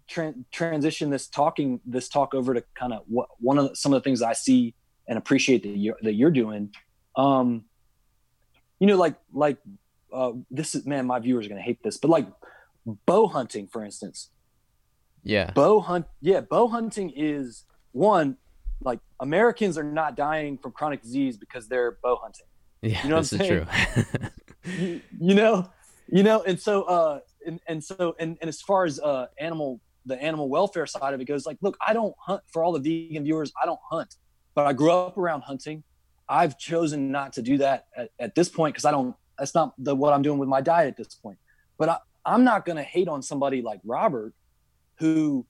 [0.07, 3.93] tra- transition this talking this talk over to kind of what one of the, some
[3.93, 4.75] of the things I see
[5.07, 6.71] and appreciate that you're that you're doing
[7.15, 7.63] um
[8.79, 9.57] you know like like
[10.13, 12.27] uh, this is man, my viewers are gonna hate this, but like
[13.05, 14.29] bow hunting, for instance.
[15.23, 15.51] Yeah.
[15.51, 16.05] Bow hunt.
[16.21, 18.37] Yeah, bow hunting is one
[18.81, 22.45] like Americans are not dying from chronic disease because they're bow hunting.
[22.81, 23.67] Yeah, you know this what I'm saying?
[24.63, 24.73] true.
[24.85, 25.69] you, you, know,
[26.07, 29.81] you know, and so uh, and and so and and as far as uh, animal
[30.05, 32.79] the animal welfare side of it goes, like, look, I don't hunt for all the
[32.79, 33.51] vegan viewers.
[33.61, 34.15] I don't hunt,
[34.55, 35.83] but I grew up around hunting.
[36.27, 39.15] I've chosen not to do that at, at this point because I don't.
[39.39, 41.37] That's not the what I'm doing with my diet at this point.
[41.77, 44.33] But I, I'm not going to hate on somebody like Robert,
[44.99, 45.45] who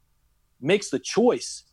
[0.62, 1.64] makes the choice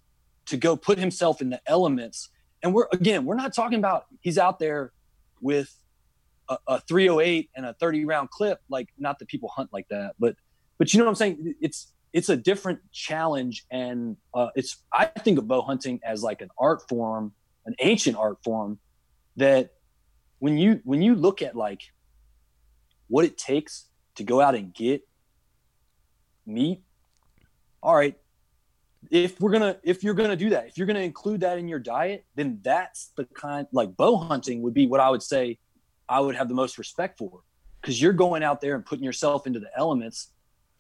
[0.47, 2.31] to go put himself in the elements.
[2.62, 4.93] And we're again, we're not talking about he's out there
[5.41, 5.73] with
[6.49, 8.61] a, a 308 and a 30 round clip.
[8.69, 10.37] Like, not that people hunt like that, but
[10.79, 11.55] but you know what I'm saying?
[11.61, 16.41] It's it's a different challenge, and uh, it's I think of bow hunting as like
[16.41, 17.33] an art form,
[17.67, 18.79] an ancient art form
[19.37, 19.73] that
[20.39, 21.83] when you when you look at like
[23.09, 23.87] what it takes
[24.17, 25.07] to go out and get
[26.47, 26.83] meat
[27.83, 28.17] all right
[29.11, 31.79] if we're gonna if you're gonna do that if you're gonna include that in your
[31.79, 35.59] diet then that's the kind like bow hunting would be what i would say
[36.09, 37.43] i would have the most respect for
[37.81, 40.33] because you're going out there and putting yourself into the elements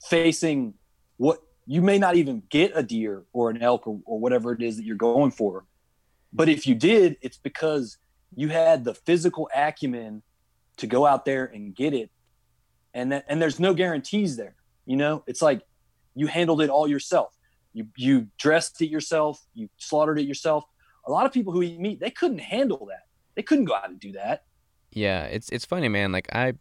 [0.04, 0.74] facing
[1.16, 4.62] what you may not even get a deer or an elk or, or whatever it
[4.62, 5.64] is that you're going for.
[6.32, 7.98] But if you did it's because
[8.34, 10.22] you had the physical acumen
[10.78, 12.10] to go out there and get it
[12.96, 15.22] and that and there's no guarantees there you know?
[15.26, 15.60] It's like
[16.14, 17.36] you handled it all yourself.
[17.74, 20.64] You you dressed it yourself you slaughtered it yourself.
[21.06, 23.02] A lot of people who eat meat they couldn't handle that.
[23.34, 24.44] They couldn't go out and do that.
[24.90, 26.10] Yeah it's it's funny man.
[26.12, 26.54] Like i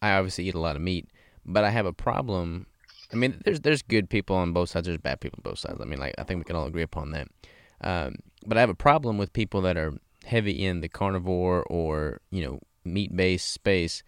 [0.00, 1.08] i obviously eat a lot of meat
[1.44, 2.66] but i have a problem.
[3.12, 4.86] I mean there's there's good people on both sides.
[4.86, 5.80] There's bad people on both sides.
[5.80, 7.26] I mean like i think we can all agree upon that.
[7.82, 8.16] Um,
[8.46, 12.44] but i have a problem with people that are heavy in the carnivore or you
[12.44, 14.02] know meat based space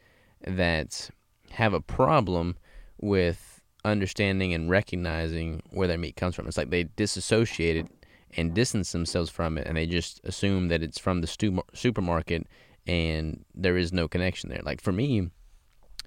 [0.47, 1.11] that
[1.53, 2.57] have a problem
[3.01, 6.47] with understanding and recognizing where their meat comes from.
[6.47, 7.87] It's like they disassociate it
[8.37, 12.47] and distance themselves from it, and they just assume that it's from the stu- supermarket,
[12.87, 14.63] and there is no connection there.
[14.65, 15.31] Like for me,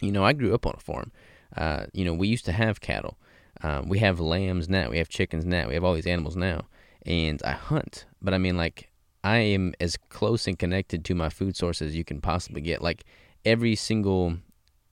[0.02, 1.12] you know, I grew up on a farm.
[1.56, 3.18] Uh, you know, we used to have cattle.
[3.62, 4.90] Uh, we have lambs now.
[4.90, 5.68] We have chickens now.
[5.68, 6.66] We have all these animals now,
[7.06, 8.06] and I hunt.
[8.22, 8.90] But I mean, like
[9.24, 12.82] I am as close and connected to my food source as you can possibly get.
[12.82, 13.06] Like
[13.46, 14.38] every single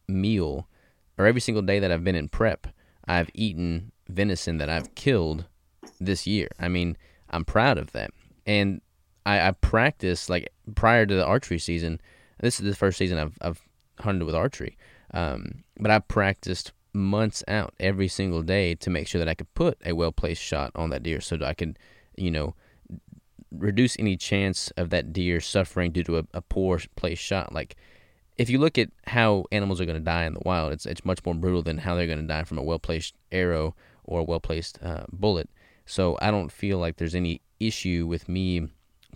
[0.07, 0.67] meal
[1.17, 2.67] or every single day that I've been in prep,
[3.07, 5.45] I've eaten venison that I've killed
[5.99, 6.49] this year.
[6.59, 6.97] I mean,
[7.29, 8.11] I'm proud of that.
[8.45, 8.81] And
[9.25, 12.01] I, I practice like prior to the archery season.
[12.39, 13.61] This is the first season I've, I've
[13.99, 14.77] hunted with archery.
[15.13, 19.53] Um, but I practiced months out every single day to make sure that I could
[19.53, 21.79] put a well placed shot on that deer so that I could,
[22.15, 22.55] you know,
[23.51, 27.53] reduce any chance of that deer suffering due to a, a poor placed shot.
[27.53, 27.75] Like,
[28.37, 31.05] if you look at how animals are going to die in the wild, it's it's
[31.05, 34.21] much more brutal than how they're going to die from a well placed arrow or
[34.21, 35.49] a well placed uh, bullet.
[35.85, 38.69] So I don't feel like there's any issue with me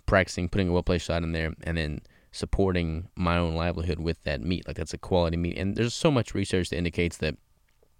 [0.06, 2.00] practicing putting a well placed shot in there and then
[2.30, 4.66] supporting my own livelihood with that meat.
[4.66, 7.36] Like that's a quality meat, and there's so much research that indicates that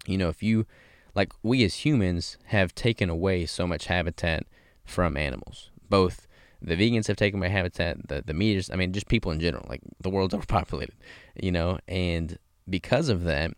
[0.06, 0.66] you know if you
[1.14, 4.44] like we as humans have taken away so much habitat
[4.84, 6.27] from animals, both
[6.60, 9.66] the vegans have taken my habitat, the the meters, I mean, just people in general.
[9.68, 10.96] Like the world's overpopulated,
[11.40, 12.38] you know, and
[12.68, 13.52] because of that,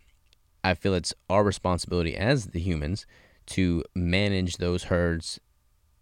[0.63, 3.05] I feel it's our responsibility as the humans
[3.47, 5.39] to manage those herds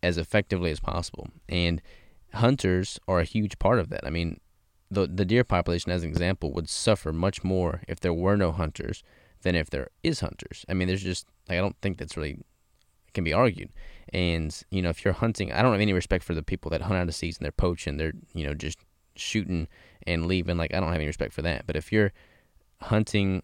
[0.03, 1.29] as effectively as possible.
[1.47, 1.81] And
[2.33, 4.05] hunters are a huge part of that.
[4.05, 4.39] I mean,
[4.91, 8.51] the the deer population, as an example, would suffer much more if there were no
[8.51, 9.03] hunters
[9.41, 10.65] than if there is hunters.
[10.67, 12.39] I mean, there's just like I don't think that's really
[13.13, 13.69] can be argued.
[14.13, 16.81] And you know, if you're hunting, I don't have any respect for the people that
[16.81, 17.43] hunt out of season.
[17.43, 17.97] They're poaching.
[17.97, 18.79] They're you know just
[19.15, 19.67] shooting
[20.05, 20.57] and leaving.
[20.57, 21.67] Like I don't have any respect for that.
[21.67, 22.11] But if you're
[22.81, 23.43] hunting,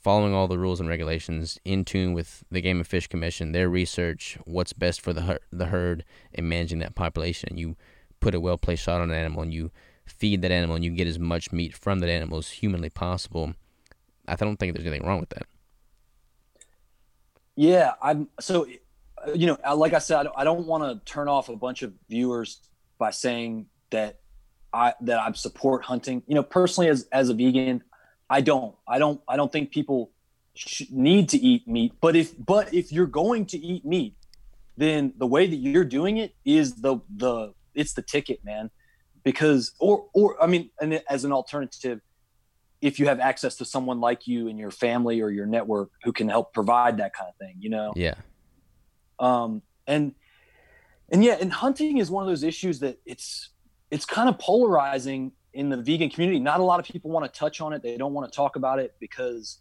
[0.00, 3.68] following all the rules and regulations, in tune with the Game and Fish Commission, their
[3.68, 6.04] research, what's best for the the herd,
[6.34, 7.76] and managing that population, and you
[8.20, 9.70] put a well placed shot on an animal, and you
[10.06, 13.54] feed that animal, and you get as much meat from that animal as humanly possible.
[14.26, 15.46] I don't think there's anything wrong with that.
[17.56, 18.66] Yeah, I'm so
[19.34, 22.60] you know, like I said, I don't, want to turn off a bunch of viewers
[22.98, 24.20] by saying that
[24.72, 26.22] I that I support hunting.
[26.26, 27.82] You know, personally, as as a vegan,
[28.28, 28.74] I don't.
[28.88, 29.20] I don't.
[29.28, 30.10] I don't think people
[30.90, 31.92] need to eat meat.
[32.00, 34.16] But if but if you're going to eat meat,
[34.76, 38.70] then the way that you're doing it is the the it's the ticket, man.
[39.22, 42.00] Because or or I mean, and as an alternative,
[42.80, 46.12] if you have access to someone like you and your family or your network who
[46.12, 47.92] can help provide that kind of thing, you know.
[47.96, 48.14] Yeah.
[49.18, 50.14] Um, and
[51.10, 53.50] and yeah, and hunting is one of those issues that it's
[53.90, 56.40] it's kind of polarizing in the vegan community.
[56.40, 57.82] Not a lot of people want to touch on it.
[57.82, 59.58] They don't want to talk about it because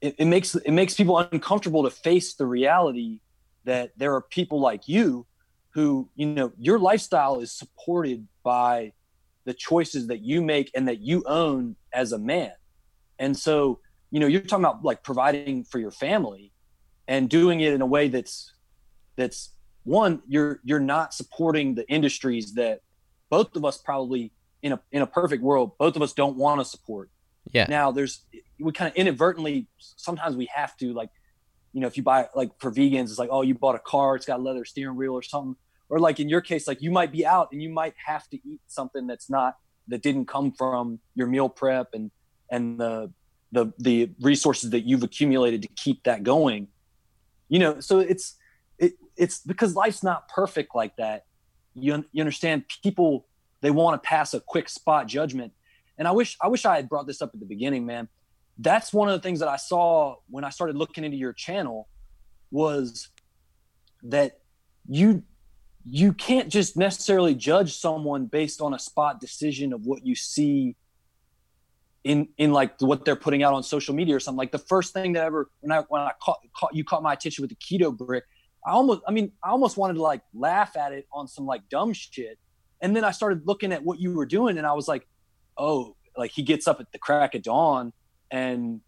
[0.00, 3.20] it, it makes it makes people uncomfortable to face the reality
[3.64, 5.26] that there are people like you
[5.70, 8.92] who you know your lifestyle is supported by
[9.46, 12.52] the choices that you make and that you own as a man
[13.18, 13.80] and so
[14.10, 16.52] you know you're talking about like providing for your family
[17.06, 18.52] and doing it in a way that's
[19.16, 19.50] that's
[19.84, 22.80] one you're you're not supporting the industries that
[23.30, 24.32] both of us probably
[24.62, 27.10] in a in a perfect world, both of us don't want to support.
[27.52, 27.66] Yeah.
[27.68, 28.22] Now there's
[28.58, 31.10] we kind of inadvertently sometimes we have to like,
[31.72, 34.16] you know, if you buy like for vegans, it's like oh you bought a car,
[34.16, 35.54] it's got leather steering wheel or something,
[35.90, 38.36] or like in your case, like you might be out and you might have to
[38.48, 39.56] eat something that's not
[39.88, 42.10] that didn't come from your meal prep and
[42.50, 43.12] and the
[43.52, 46.68] the the resources that you've accumulated to keep that going.
[47.54, 48.34] You know, so it's
[48.80, 51.26] it it's because life's not perfect like that.
[51.74, 53.28] You you understand people
[53.60, 55.52] they want to pass a quick spot judgment.
[55.96, 58.08] And I wish I wish I had brought this up at the beginning, man.
[58.58, 61.88] That's one of the things that I saw when I started looking into your channel
[62.50, 63.10] was
[64.02, 64.40] that
[64.88, 65.22] you
[65.84, 70.74] you can't just necessarily judge someone based on a spot decision of what you see
[72.04, 74.38] in in like what they're putting out on social media or something.
[74.38, 77.14] Like the first thing that ever when I when I caught, caught you caught my
[77.14, 78.24] attention with the keto brick,
[78.66, 81.68] I almost I mean I almost wanted to like laugh at it on some like
[81.70, 82.38] dumb shit.
[82.82, 85.08] And then I started looking at what you were doing and I was like,
[85.56, 87.92] oh, like he gets up at the crack of dawn
[88.30, 88.80] and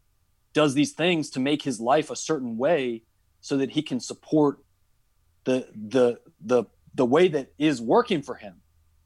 [0.52, 3.02] does these things to make his life a certain way
[3.40, 4.58] so that he can support
[5.44, 6.64] the the the
[6.94, 8.60] the way that is working for him.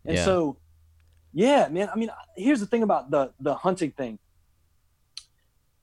[0.04, 0.24] And Yeah.
[0.24, 0.58] so
[1.32, 4.18] yeah, man, I mean here's the thing about the the hunting thing.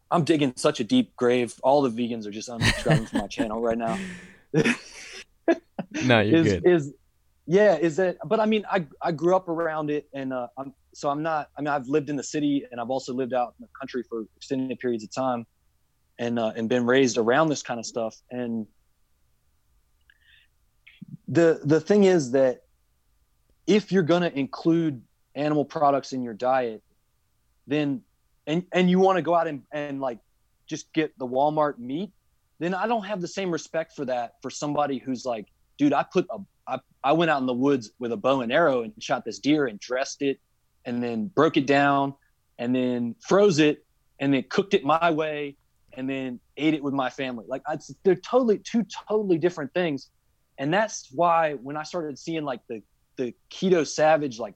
[0.09, 1.53] I'm digging such a deep grave.
[1.63, 3.97] All the vegans are just unsubscribing from my channel right now.
[6.03, 6.65] No, you're is good.
[6.65, 6.93] is
[7.47, 10.73] yeah is that but i mean i i grew up around it and uh i'm
[10.93, 13.53] so i'm not i mean i've lived in the city and i've also lived out
[13.57, 15.47] in the country for extended periods of time
[16.19, 18.67] and uh and been raised around this kind of stuff and
[21.29, 22.63] the the thing is that
[23.65, 25.01] if you're going to include
[25.37, 26.83] animal products in your diet
[27.67, 28.01] then
[28.45, 30.19] and and you want to go out and and like
[30.65, 32.11] just get the walmart meat
[32.59, 36.03] then i don't have the same respect for that for somebody who's like dude, I
[36.03, 38.91] put a, I, I went out in the woods with a bow and arrow and
[38.99, 40.39] shot this deer and dressed it
[40.85, 42.15] and then broke it down
[42.57, 43.85] and then froze it
[44.19, 45.55] and then cooked it my way
[45.93, 47.45] and then ate it with my family.
[47.47, 50.09] Like I, they're totally two totally different things.
[50.57, 52.81] And that's why when I started seeing like the,
[53.15, 54.55] the keto savage, like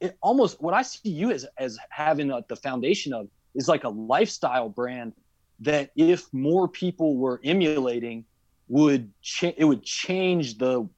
[0.00, 3.84] it almost what I see you as, as having a, the foundation of is like
[3.84, 5.12] a lifestyle brand
[5.60, 8.24] that if more people were emulating
[8.68, 10.88] would cha- it would change the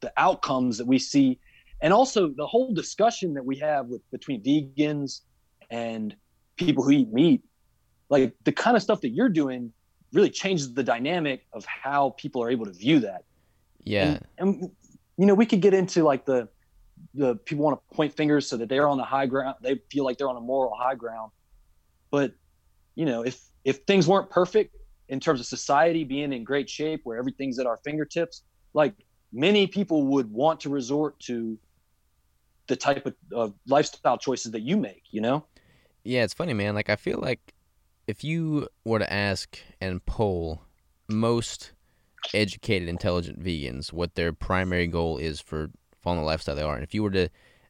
[0.00, 1.38] the outcomes that we see
[1.82, 5.20] and also the whole discussion that we have with between vegans
[5.70, 6.16] and
[6.56, 7.42] people who eat meat
[8.08, 9.72] like the kind of stuff that you're doing
[10.12, 13.22] really changes the dynamic of how people are able to view that
[13.84, 14.18] Yeah.
[14.38, 14.70] and, and
[15.18, 16.48] you know we could get into like the
[17.14, 20.04] the people want to point fingers so that they're on the high ground they feel
[20.04, 21.32] like they're on a moral high ground
[22.10, 22.32] but
[22.94, 24.76] you know if if things weren't perfect
[25.08, 28.42] in terms of society being in great shape where everything's at our fingertips
[28.74, 28.94] like
[29.32, 31.58] many people would want to resort to
[32.68, 35.44] the type of, of lifestyle choices that you make you know
[36.04, 36.74] Yeah, it's funny, man.
[36.74, 37.54] Like I feel like
[38.06, 40.62] if you were to ask and poll
[41.08, 41.72] most
[42.34, 45.70] educated, intelligent vegans what their primary goal is for
[46.00, 47.28] following the lifestyle they are, and if you were to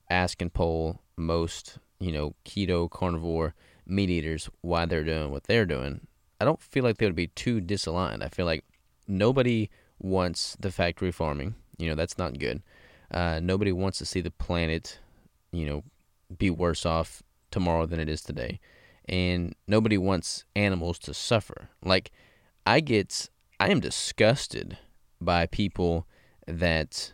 [0.09, 3.55] ask and poll most, you know, keto, carnivore,
[3.87, 6.07] meat eaters why they're doing what they're doing,
[6.41, 8.25] I don't feel like they would be too disaligned.
[8.25, 8.65] I feel like
[9.07, 9.69] nobody
[9.99, 11.55] wants the factory farming.
[11.79, 12.63] You know, that's not good.
[13.11, 14.99] Uh, nobody wants to see the planet,
[15.53, 15.83] you know,
[16.39, 18.61] be worse off tomorrow than it is today.
[19.09, 21.71] And nobody wants animals to suffer.
[21.85, 22.13] Like,
[22.65, 23.29] I get,
[23.59, 24.79] I am disgusted
[25.21, 26.07] by people
[26.47, 27.13] that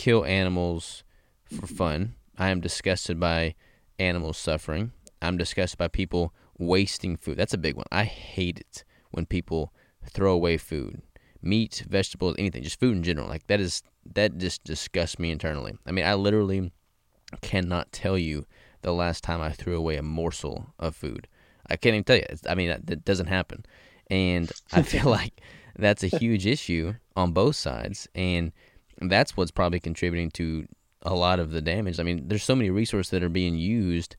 [0.00, 1.04] kill animals
[1.44, 2.14] for fun.
[2.38, 3.54] I am disgusted by
[3.98, 4.92] animals suffering.
[5.20, 7.36] I'm disgusted by people wasting food.
[7.36, 7.84] That's a big one.
[7.92, 9.74] I hate it when people
[10.08, 11.02] throw away food,
[11.42, 13.28] meat, vegetables, anything, just food in general.
[13.28, 13.82] Like that is
[14.14, 15.76] that just disgusts me internally.
[15.84, 16.72] I mean, I literally
[17.42, 18.46] cannot tell you
[18.80, 21.28] the last time I threw away a morsel of food.
[21.66, 22.24] I can't even tell you.
[22.48, 23.66] I mean, that, that doesn't happen,
[24.10, 25.42] and I feel like
[25.76, 28.52] that's a huge issue on both sides, and
[29.08, 30.66] that's what's probably contributing to
[31.02, 32.00] a lot of the damage.
[32.00, 34.16] I mean, there's so many resources that are being used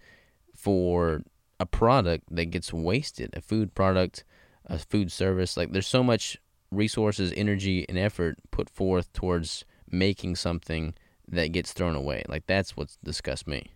[0.56, 1.24] for
[1.60, 4.24] a product that gets wasted, a food product,
[4.66, 5.58] a food service.
[5.58, 6.38] Like there's so much
[6.72, 10.94] resources, energy, and effort put forth towards making something
[11.28, 12.24] that gets thrown away.
[12.28, 13.72] Like that's what's disgusts me.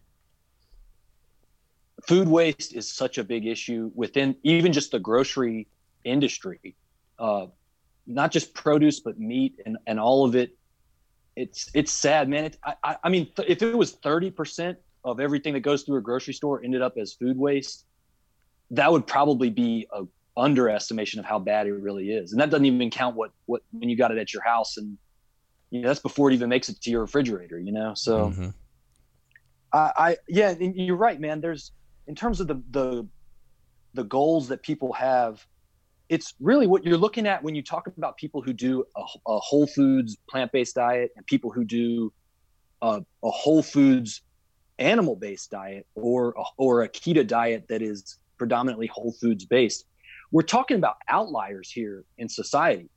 [2.08, 5.68] food waste is such a big issue within even just the grocery
[6.04, 6.76] industry
[7.20, 7.48] uh,
[8.06, 10.56] not just produce but meat and, and all of it
[11.36, 15.20] it's it's sad man it, I, I- I mean th- if it was 30% of
[15.20, 17.86] everything that goes through a grocery store ended up as food waste
[18.72, 20.04] that would probably be a
[20.38, 23.90] underestimation of how bad it really is and that doesn't even count what what when
[23.90, 24.98] you got it at your house and
[25.72, 28.54] you know that's before it even makes it to your refrigerator you know so Mhm.
[29.74, 31.42] I, I yeah, you're right, man.
[31.42, 31.72] There's
[32.08, 33.08] in terms of the the
[33.94, 35.46] the goals that people have,
[36.10, 39.40] it's really what you're looking at when you talk about people who do a, a
[39.40, 42.14] whole foods plant based diet and people who do
[42.82, 44.22] a, a whole foods
[44.78, 49.86] animal based diet or a, or a keto diet that is predominantly whole foods based.
[50.32, 52.90] We're talking about outliers here in society.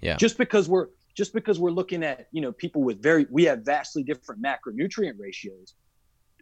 [0.00, 0.16] Yeah.
[0.16, 3.60] Just because we're just because we're looking at you know people with very we have
[3.60, 5.74] vastly different macronutrient ratios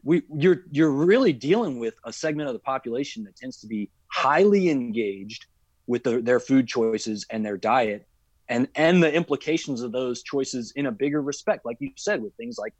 [0.03, 3.91] we you're you're really dealing with a segment of the population that tends to be
[4.09, 5.47] highly engaged
[5.91, 8.07] with the, their food choices and their diet
[8.49, 12.32] and and the implications of those choices in a bigger respect like you said with
[12.34, 12.74] things like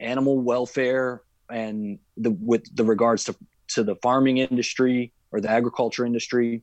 [0.00, 3.36] animal welfare and the with the regards to
[3.68, 6.62] to the farming industry or the agriculture industry.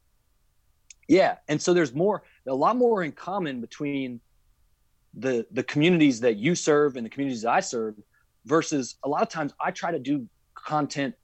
[1.07, 1.35] Yeah.
[1.47, 4.19] And so there's more a lot more in common between
[5.13, 7.95] the the communities that you serve and the communities that I serve
[8.45, 11.15] versus a lot of times I try to do content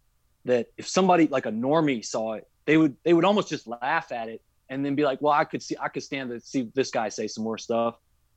[0.45, 4.11] that if somebody like a normie saw it, they would they would almost just laugh
[4.11, 6.69] at it and then be like, well, I could see I could stand to see
[6.73, 7.95] this guy say some more stuff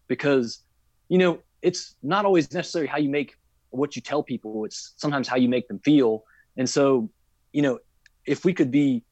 [0.09, 0.63] because
[1.09, 3.37] you know it's not always necessarily how you make
[3.71, 4.65] what you tell people.
[4.65, 6.25] It's sometimes how you make them feel.
[6.57, 7.11] And so
[7.53, 7.79] you know
[8.25, 9.05] if we could be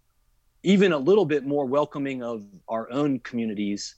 [0.62, 3.96] even a little bit more welcoming of our own communities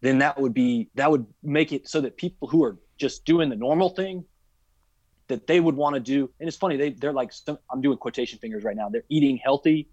[0.00, 3.48] then that would be that would make it so that people who are just doing
[3.48, 4.24] the normal thing
[5.30, 7.32] that they would want to do and it's funny they they're like
[7.70, 9.88] I'm doing quotation fingers right now they're eating healthy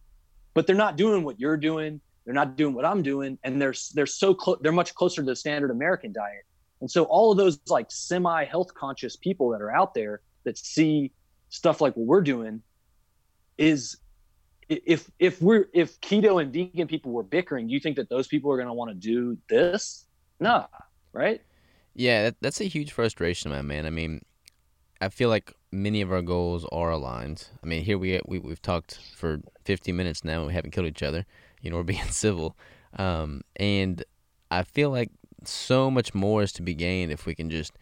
[0.54, 3.76] but they're not doing what you're doing they're not doing what I'm doing and they're
[3.94, 6.44] they're so close they're much closer to the standard American diet
[6.82, 10.58] and so all of those like semi health conscious people that are out there that
[10.58, 11.12] see
[11.50, 12.62] stuff like what we're doing
[13.58, 13.98] is
[14.70, 18.52] if if we're if keto and vegan people were bickering, you think that those people
[18.52, 20.06] are going to want to do this?
[20.40, 20.66] Nah,
[21.14, 21.42] right?
[21.96, 23.86] Yeah, that, that's a huge frustration, my man.
[23.86, 24.24] I mean,
[25.00, 27.50] I feel like many of our goals are aligned.
[27.64, 30.45] I mean, here we, we we've talked for 50 minutes now.
[30.45, 31.26] We haven't killed each other.
[31.62, 32.58] You know, we're being civil,
[32.98, 34.04] um, and
[34.50, 35.12] I feel like
[35.43, 37.74] so much more is to be gained if we can just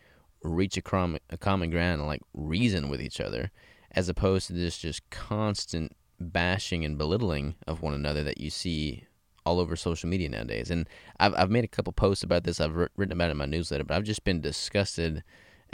[0.43, 3.51] reach a common a common ground and like reason with each other,
[3.91, 9.05] as opposed to this just constant bashing and belittling of one another that you see
[9.45, 10.71] all over social media nowadays.
[10.71, 10.89] And
[11.19, 12.59] I've, I've made a couple posts about this.
[12.59, 15.23] I've written about it in my newsletter, but I've just been disgusted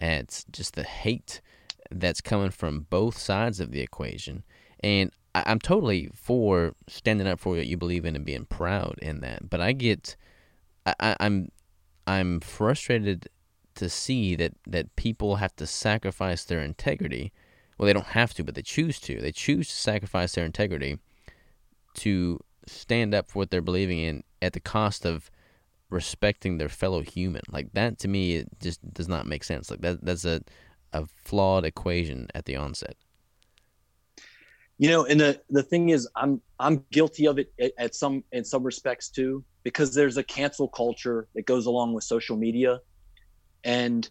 [0.02, 1.42] at just the hate
[1.90, 4.44] that's coming from both sides of the equation.
[4.82, 8.98] And I, I'm totally for standing up for what you believe in and being proud
[9.02, 9.50] in that.
[9.50, 10.16] But I get,
[10.86, 11.52] I, I'm,
[12.08, 13.30] I'm frustrated
[13.76, 17.32] to see that, that people have to sacrifice their integrity
[17.82, 19.20] well, they don't have to, but they choose to.
[19.20, 21.00] They choose to sacrifice their integrity
[21.96, 25.32] to stand up for what they're believing in at the cost of
[25.92, 27.42] respecting their fellow human.
[27.52, 29.70] Like that to me it just does not make sense.
[29.70, 30.42] Like that that's a
[30.94, 32.96] a flawed equation at the onset.
[34.78, 38.24] You know, and the the thing is I'm I'm guilty of it at, at some
[38.32, 42.80] in some respects too because there's a cancel culture that goes along with social media
[43.64, 44.10] and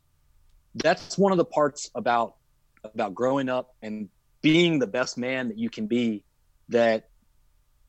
[0.77, 2.37] that's one of the parts about
[2.85, 4.09] about growing up and
[4.43, 6.23] being the best man that you can be
[6.69, 7.09] that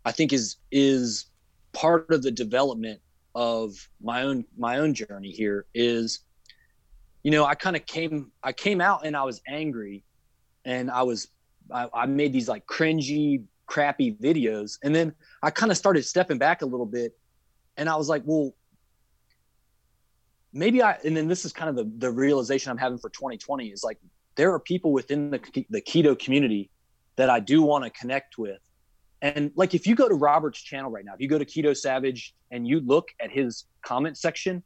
[0.04, 1.28] I think is is
[1.74, 3.00] part of the development
[3.34, 6.20] of my own my own journey here is
[7.24, 10.04] you know I kind of came I came out and I was angry
[10.66, 11.30] and I was
[11.72, 16.38] I, I made these like cringy crappy videos and then I kind of started stepping
[16.38, 17.18] back a little bit
[17.78, 18.54] and I was like well
[20.52, 23.68] maybe I and then this is kind of the the realization I'm having for 2020
[23.68, 23.98] is like
[24.36, 26.70] there are people within the, the keto community
[27.16, 28.60] that I do want to connect with.
[29.22, 31.76] And like if you go to Robert's channel right now, if you go to Keto
[31.78, 34.64] Savage and you look at his comment section,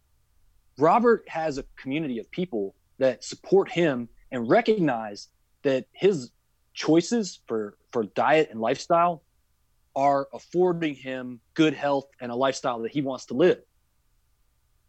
[0.77, 5.27] Robert has a community of people that support him and recognize
[5.63, 6.31] that his
[6.73, 9.23] choices for for diet and lifestyle
[9.95, 13.61] are affording him good health and a lifestyle that he wants to live.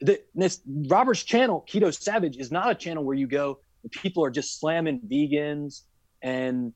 [0.01, 3.61] The, this Robert's channel, Keto Savage, is not a channel where you go
[3.91, 5.83] people are just slamming vegans
[6.23, 6.73] and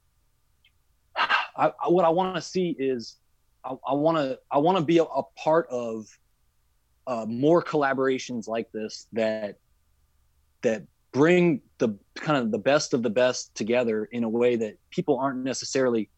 [1.61, 3.17] I, I, what I want to see is
[3.63, 6.07] I want to I want to be a, a, part of
[7.07, 9.59] uh, more collaborations like this that
[10.63, 14.79] that bring the kind of the best of the best together in a way that
[14.91, 16.09] people aren't necessarily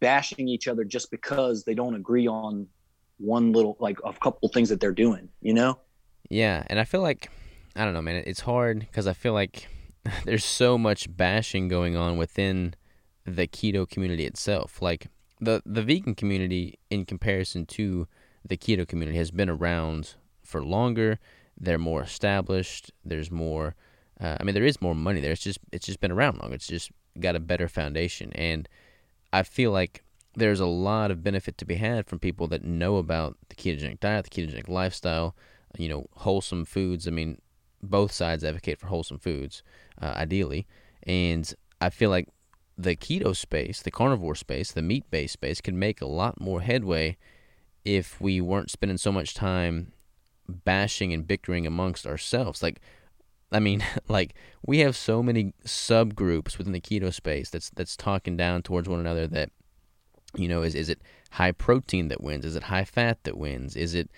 [0.00, 2.66] bashing each other just because they don't agree on
[3.18, 5.78] one little like a couple things that they're doing you know?
[6.28, 7.30] Yeah and i feel like
[7.76, 9.68] i don't know man it's hard because i feel like
[10.24, 12.74] there's so much bashing going on within
[13.24, 14.82] the keto community itself.
[14.82, 15.08] Like
[15.40, 18.06] the the vegan community, in comparison to
[18.46, 21.18] the keto community, has been around for longer.
[21.58, 22.90] They're more established.
[23.04, 23.74] There's more
[24.20, 25.32] Uh, I mean, there is more money there.
[25.32, 26.52] It's just it's just been around long.
[26.52, 28.68] It's just got a better foundation, and
[29.32, 30.04] I feel like
[30.34, 34.00] there's a lot of benefit to be had from people that know about the ketogenic
[34.00, 35.34] diet, the ketogenic lifestyle,
[35.76, 37.06] you know, wholesome foods.
[37.06, 37.40] I mean,
[37.82, 39.62] both sides advocate for wholesome foods,
[40.00, 40.66] uh, ideally,
[41.02, 42.28] and I feel like
[42.76, 46.60] the keto space, the carnivore space, the meat based space could make a lot more
[46.60, 47.16] headway
[47.84, 49.92] if we weren't spending so much time
[50.48, 52.62] bashing and bickering amongst ourselves.
[52.62, 52.80] Like,
[53.50, 58.36] I mean, like we have so many subgroups within the keto space that's that's talking
[58.36, 59.26] down towards one another.
[59.26, 59.50] That
[60.34, 61.00] you know, is is it
[61.32, 62.44] high protein that wins?
[62.44, 63.76] Is it high fat that wins?
[63.76, 64.10] Is it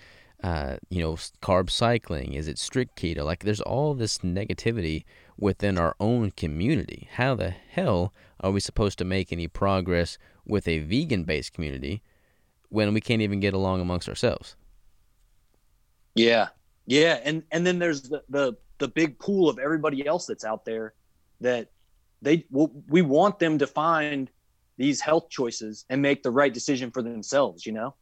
[0.43, 2.33] uh, you know carb cycling?
[2.33, 3.23] Is it strict keto?
[3.25, 5.03] Like, there's all this negativity
[5.37, 7.09] within our own community.
[7.13, 12.01] How the hell are we supposed to make any progress with a vegan based community
[12.69, 14.55] when we can't even get along amongst ourselves?
[16.15, 16.49] Yeah.
[16.85, 17.19] Yeah.
[17.23, 20.93] And and then there's the the, the big pool of everybody else that's out there
[21.41, 21.69] that
[22.21, 24.29] they we want them to find
[24.77, 27.95] these health choices and make the right decision for themselves, you know?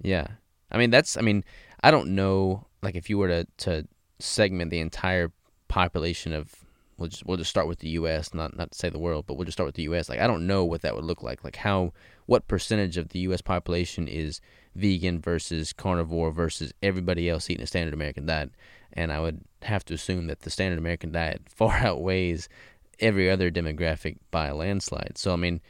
[0.00, 0.26] Yeah.
[0.70, 1.44] I mean that's I mean,
[1.82, 3.88] I don't know like if you were to to
[4.18, 5.32] segment the entire
[5.70, 6.66] population of
[6.98, 8.34] we'll just we'll just start with the U.S.
[8.34, 10.08] Not not to say the world, but we'll just start with the U.S.
[10.08, 11.42] Like I don't know what that would look like.
[11.42, 11.92] Like how
[12.26, 13.40] what percentage of the U.S.
[13.40, 14.40] population is
[14.76, 18.50] vegan versus carnivore versus everybody else eating a standard American diet,
[18.92, 22.48] and I would have to assume that the standard American diet far outweighs
[23.00, 25.12] every other demographic by a landslide.
[25.16, 25.60] So I mean,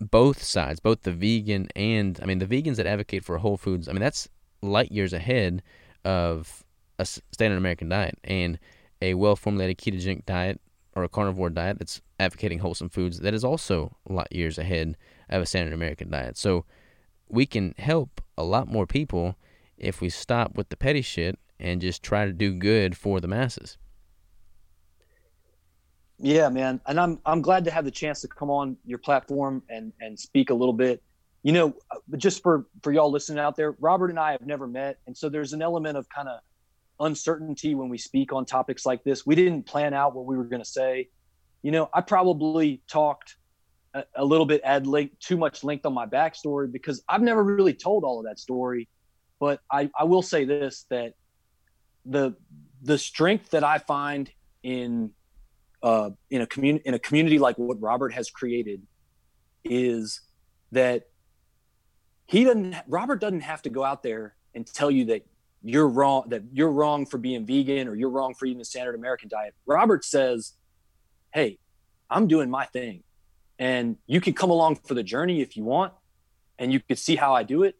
[0.00, 3.88] both sides, both the vegan and I mean the vegans that advocate for whole foods.
[3.88, 4.28] I mean that's
[4.60, 5.62] light years ahead
[6.04, 6.64] of
[6.98, 8.58] a standard American diet and
[9.02, 10.60] a well formulated ketogenic diet
[10.94, 14.96] or a carnivore diet that's advocating wholesome foods that is also a lot years ahead
[15.28, 16.38] of a standard American diet.
[16.38, 16.64] So
[17.28, 19.36] we can help a lot more people
[19.76, 23.28] if we stop with the petty shit and just try to do good for the
[23.28, 23.76] masses.
[26.18, 29.62] Yeah, man, and I'm I'm glad to have the chance to come on your platform
[29.68, 31.02] and and speak a little bit.
[31.42, 34.68] You know, uh, just for for y'all listening out there, Robert and I have never
[34.68, 36.38] met, and so there's an element of kind of
[37.02, 39.26] uncertainty when we speak on topics like this.
[39.26, 41.08] We didn't plan out what we were going to say.
[41.62, 43.36] You know, I probably talked
[43.94, 47.42] a, a little bit ad length, too much length on my backstory because I've never
[47.42, 48.88] really told all of that story.
[49.38, 51.14] But I, I will say this that
[52.06, 52.34] the
[52.82, 54.30] the strength that I find
[54.62, 55.10] in
[55.82, 58.82] uh, in a community in a community like what Robert has created
[59.64, 60.20] is
[60.70, 61.04] that
[62.26, 65.26] he doesn't Robert doesn't have to go out there and tell you that
[65.62, 68.94] you're wrong that you're wrong for being vegan or you're wrong for eating the standard
[68.94, 69.54] American diet.
[69.66, 70.54] Robert says,
[71.32, 71.58] "Hey,
[72.10, 73.02] I'm doing my thing,
[73.58, 75.92] and you can come along for the journey if you want,
[76.58, 77.76] and you can see how I do it,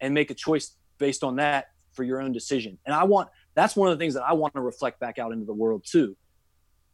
[0.00, 3.74] and make a choice based on that for your own decision." And I want that's
[3.74, 6.16] one of the things that I want to reflect back out into the world too.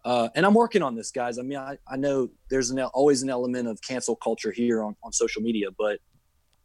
[0.05, 1.39] Uh, and I'm working on this, guys.
[1.39, 4.97] I mean, I, I know there's an, always an element of cancel culture here on,
[5.05, 6.01] on social media, but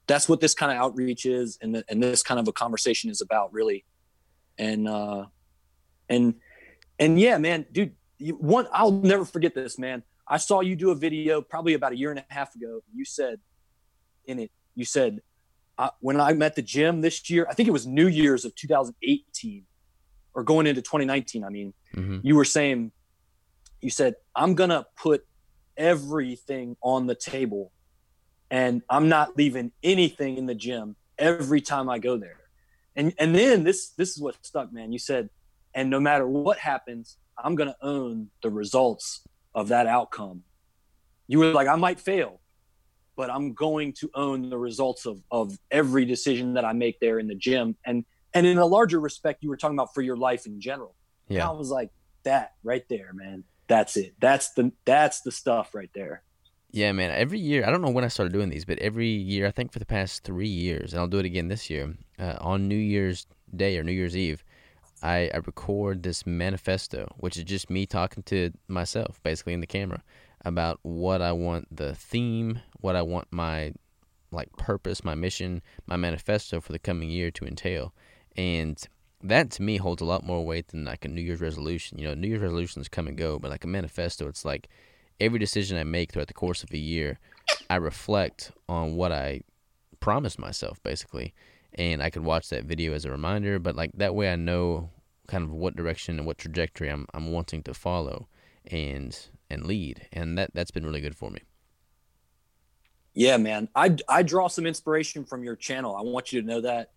[0.07, 3.09] that's what this kind of outreach is and, the, and this kind of a conversation
[3.09, 3.85] is about really.
[4.57, 5.25] And uh
[6.09, 6.35] and
[6.97, 10.03] and yeah man dude you, one i'll never forget this man.
[10.27, 12.81] I saw you do a video probably about a year and a half ago.
[12.93, 13.39] You said
[14.27, 15.21] in it you said
[15.77, 18.53] uh, when i'm at the gym this year i think it was new year's of
[18.55, 19.63] 2018
[20.33, 22.19] or going into 2019 i mean mm-hmm.
[22.21, 22.91] you were saying
[23.81, 25.25] you said i'm gonna put
[25.77, 27.71] everything on the table
[28.49, 32.39] and I'm not leaving anything in the gym every time I go there.
[32.95, 34.91] And and then this this is what stuck, man.
[34.91, 35.29] You said,
[35.73, 39.21] and no matter what happens, I'm gonna own the results
[39.53, 40.43] of that outcome.
[41.27, 42.39] You were like, I might fail,
[43.15, 47.19] but I'm going to own the results of of every decision that I make there
[47.19, 47.75] in the gym.
[47.85, 50.95] And and in a larger respect, you were talking about for your life in general.
[51.27, 51.41] Yeah.
[51.41, 51.89] And I was like,
[52.23, 53.43] that right there, man.
[53.67, 54.15] That's it.
[54.19, 56.23] That's the that's the stuff right there.
[56.77, 57.09] Yeah, man.
[57.09, 59.71] Every year, I don't know when I started doing these, but every year, I think
[59.71, 62.75] for the past three years, and I'll do it again this year, uh, on New
[62.75, 63.25] Year's
[63.55, 64.43] Day or New Year's Eve,
[65.01, 69.65] I, I record this manifesto, which is just me talking to myself, basically in the
[69.65, 70.03] camera,
[70.45, 73.73] about what I want the theme, what I want my
[74.29, 77.91] like purpose, my mission, my manifesto for the coming year to entail,
[78.35, 78.87] and
[79.23, 81.97] that to me holds a lot more weight than like a New Year's resolution.
[81.97, 84.69] You know, New Year's resolutions come and go, but like a manifesto, it's like
[85.19, 87.19] every decision I make throughout the course of a year,
[87.69, 89.41] I reflect on what I
[89.99, 91.33] promised myself, basically.
[91.73, 94.89] And I could watch that video as a reminder, but like that way I know
[95.27, 98.27] kind of what direction and what trajectory I'm I'm wanting to follow
[98.65, 99.17] and
[99.49, 100.07] and lead.
[100.11, 101.41] And that that's been really good for me.
[103.13, 103.67] Yeah, man.
[103.75, 105.95] I I draw some inspiration from your channel.
[105.95, 106.91] I want you to know that.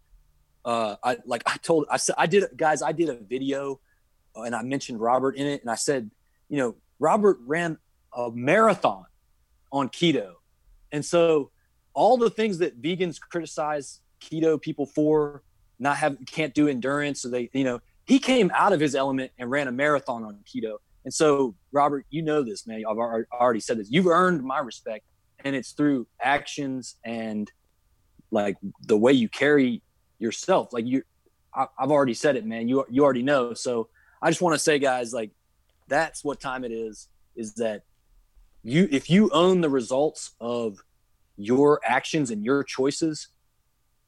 [0.65, 3.81] Uh I like I told I said I did guys, I did a video
[4.37, 6.11] and I mentioned Robert in it, and I said,
[6.49, 7.79] you know, Robert ran
[8.13, 9.05] a marathon
[9.73, 10.33] on keto,
[10.93, 11.51] and so
[11.95, 15.43] all the things that vegans criticize keto people for,
[15.79, 19.31] not have can't do endurance, so they, you know, he came out of his element
[19.39, 20.77] and ran a marathon on keto.
[21.05, 22.83] And so, Robert, you know this, man.
[22.89, 23.91] I've already said this.
[23.91, 25.05] You've earned my respect,
[25.45, 27.51] and it's through actions and
[28.31, 28.57] like
[28.87, 29.83] the way you carry
[30.19, 30.73] yourself.
[30.73, 31.03] Like you,
[31.55, 32.69] I, have already said it, man.
[32.69, 33.55] You you already know.
[33.55, 33.89] So
[34.21, 35.31] I just want to say, guys, like
[35.89, 37.09] that's what time it is.
[37.35, 37.85] Is that
[38.63, 38.89] you?
[38.91, 40.79] If you own the results of
[41.37, 43.29] your actions and your choices,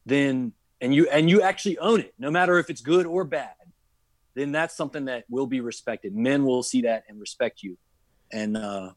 [0.07, 3.55] then and you and you actually own it, no matter if it's good or bad
[4.35, 6.15] then that's something that will be respected.
[6.15, 7.77] Men will see that and respect you,
[8.33, 8.91] and uh,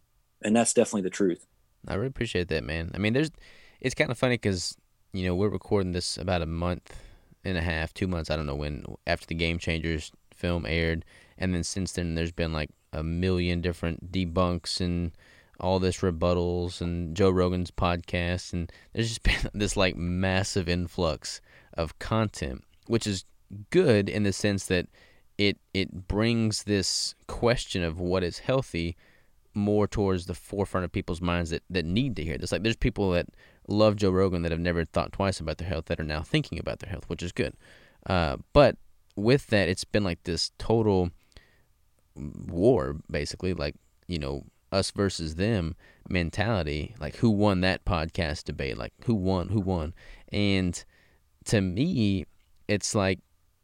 [0.44, 1.46] and that's definitely the truth.
[1.88, 2.92] I really appreciate that, man.
[2.94, 3.32] I mean, there's,
[3.80, 4.76] it's kind of funny because
[5.14, 6.96] you know we're recording this about a month
[7.44, 11.06] and a half, two months, I don't know when after the Game Changers film aired,
[11.38, 15.12] and then since then there's been like a million different debunks and
[15.60, 21.42] all this rebuttals and Joe Rogan's podcast, and there's just been this like massive influx
[21.74, 23.26] of content, which is
[23.70, 24.88] good in the sense that
[25.38, 28.96] it it brings this question of what is healthy
[29.54, 32.52] more towards the forefront of people's minds that, that need to hear this.
[32.52, 33.28] Like there's people that
[33.68, 36.60] love Joe Rogan that have never thought twice about their health that are now thinking
[36.60, 37.54] about their health, which is good.
[38.06, 38.78] Uh, but
[39.16, 41.10] with that, it's been like this total
[42.16, 43.76] war, basically, like
[44.08, 44.44] you know
[44.76, 45.76] us versus them
[46.08, 46.96] mentality.
[47.00, 48.78] Like who won that podcast debate?
[48.78, 49.50] Like who won?
[49.50, 49.94] Who won?
[50.32, 50.84] And
[51.46, 52.26] to me,
[52.68, 53.20] it's like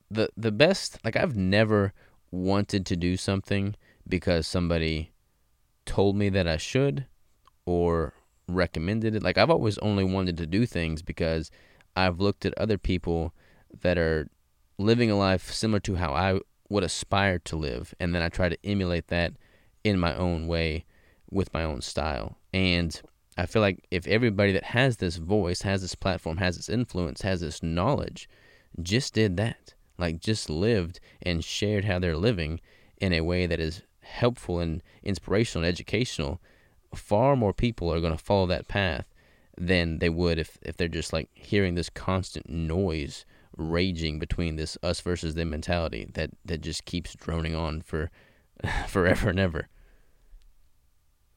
[0.09, 1.93] the the best like I've never
[2.31, 3.75] wanted to do something
[4.07, 5.11] because somebody
[5.85, 7.05] told me that I should
[7.65, 8.13] or
[8.47, 9.23] recommended it.
[9.23, 11.51] Like I've always only wanted to do things because
[11.95, 13.33] I've looked at other people
[13.81, 14.29] that are
[14.77, 16.39] living a life similar to how I
[16.69, 19.33] would aspire to live and then I try to emulate that
[19.83, 20.85] in my own way
[21.31, 22.37] with my own style.
[22.53, 23.01] And
[23.37, 27.21] I feel like if everybody that has this voice, has this platform, has this influence,
[27.21, 28.29] has this knowledge,
[28.81, 32.59] just did that, like just lived and shared how they're living
[32.97, 36.41] in a way that is helpful and inspirational and educational,
[36.93, 39.05] far more people are going to follow that path
[39.57, 43.25] than they would if, if they're just like hearing this constant noise
[43.57, 48.09] raging between this us versus them mentality that, that just keeps droning on for
[48.87, 49.67] forever and ever.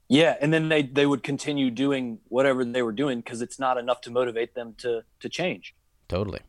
[0.09, 3.79] Yeah, and then they they would continue doing whatever they were doing because it's not
[3.79, 5.75] enough to motivate them to to change.
[6.09, 6.41] Totally.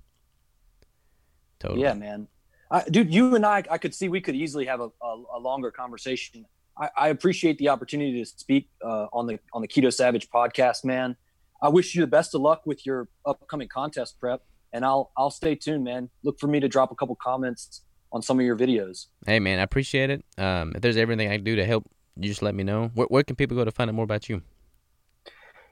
[1.59, 1.81] Totally.
[1.81, 2.27] Yeah, man.
[2.69, 5.39] I, dude, you and I, I could see we could easily have a, a, a
[5.39, 6.45] longer conversation.
[6.77, 10.83] I, I, appreciate the opportunity to speak uh, on the on the Keto Savage podcast,
[10.83, 11.15] man.
[11.61, 14.43] I wish you the best of luck with your upcoming contest prep,
[14.73, 16.09] and I'll I'll stay tuned, man.
[16.23, 17.81] Look for me to drop a couple comments
[18.11, 19.07] on some of your videos.
[19.25, 20.25] Hey, man, I appreciate it.
[20.37, 22.91] Um, if there's everything I can do to help, you just let me know.
[22.93, 24.41] Where, where can people go to find out more about you?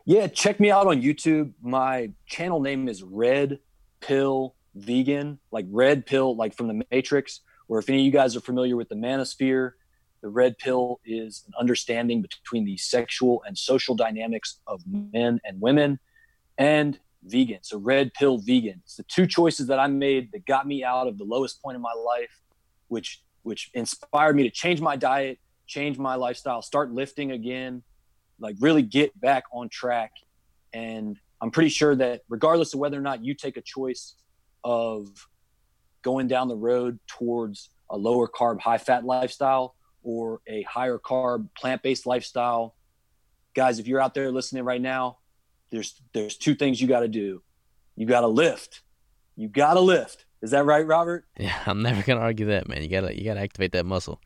[0.06, 1.54] Yeah, check me out on YouTube.
[1.62, 3.60] My channel name is Red
[4.02, 8.36] Pill vegan, like red pill, like from the Matrix, or if any of you guys
[8.36, 9.72] are familiar with the manosphere,
[10.22, 15.60] the red pill is an understanding between the sexual and social dynamics of men and
[15.60, 16.00] women
[16.58, 17.60] and vegan.
[17.62, 18.82] So red pill vegan.
[18.86, 21.76] It's the two choices that I made that got me out of the lowest point
[21.76, 22.42] in my life,
[22.88, 25.38] which which inspired me to change my diet,
[25.74, 27.82] change my lifestyle, start lifting again,
[28.40, 30.12] like really get back on track.
[30.72, 34.16] And I'm pretty sure that regardless of whether or not you take a choice
[34.64, 35.10] of
[36.04, 41.48] going down the road towards a lower carb, high fat lifestyle or a higher carb,
[41.56, 42.76] plant based lifestyle.
[43.56, 45.18] Guys, if you're out there listening right now,
[45.72, 47.42] there's there's two things you got to do.
[47.96, 48.82] You got to lift.
[49.36, 50.26] You got to lift.
[50.42, 51.26] Is that right, Robert?
[51.40, 52.84] Yeah, I'm never gonna argue that, man.
[52.84, 54.20] You gotta you gotta activate that muscle.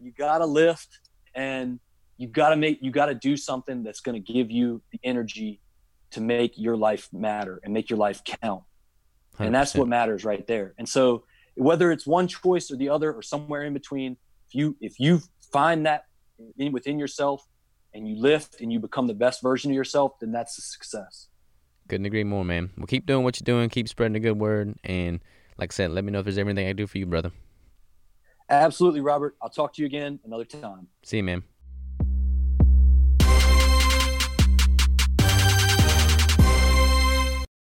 [0.00, 1.00] You gotta lift,
[1.34, 1.80] and
[2.16, 5.60] you gotta make you gotta do something that's gonna give you the energy
[6.10, 8.62] to make your life matter and make your life count.
[9.38, 9.46] 100%.
[9.46, 10.74] and that's what matters right there.
[10.78, 11.24] And so
[11.54, 14.16] whether it's one choice or the other or somewhere in between
[14.48, 15.20] if you if you
[15.52, 16.04] find that
[16.58, 17.46] in, within yourself
[17.94, 21.28] and you lift and you become the best version of yourself then that's a success.
[21.88, 22.70] Couldn't agree more man.
[22.76, 23.68] Well keep doing what you're doing.
[23.68, 24.74] Keep spreading the good word.
[24.84, 25.20] And
[25.56, 27.32] like i said let me know if there's anything i do for you brother
[28.50, 29.36] absolutely robert.
[29.42, 30.88] I'll talk to you again another time.
[31.02, 31.42] See you man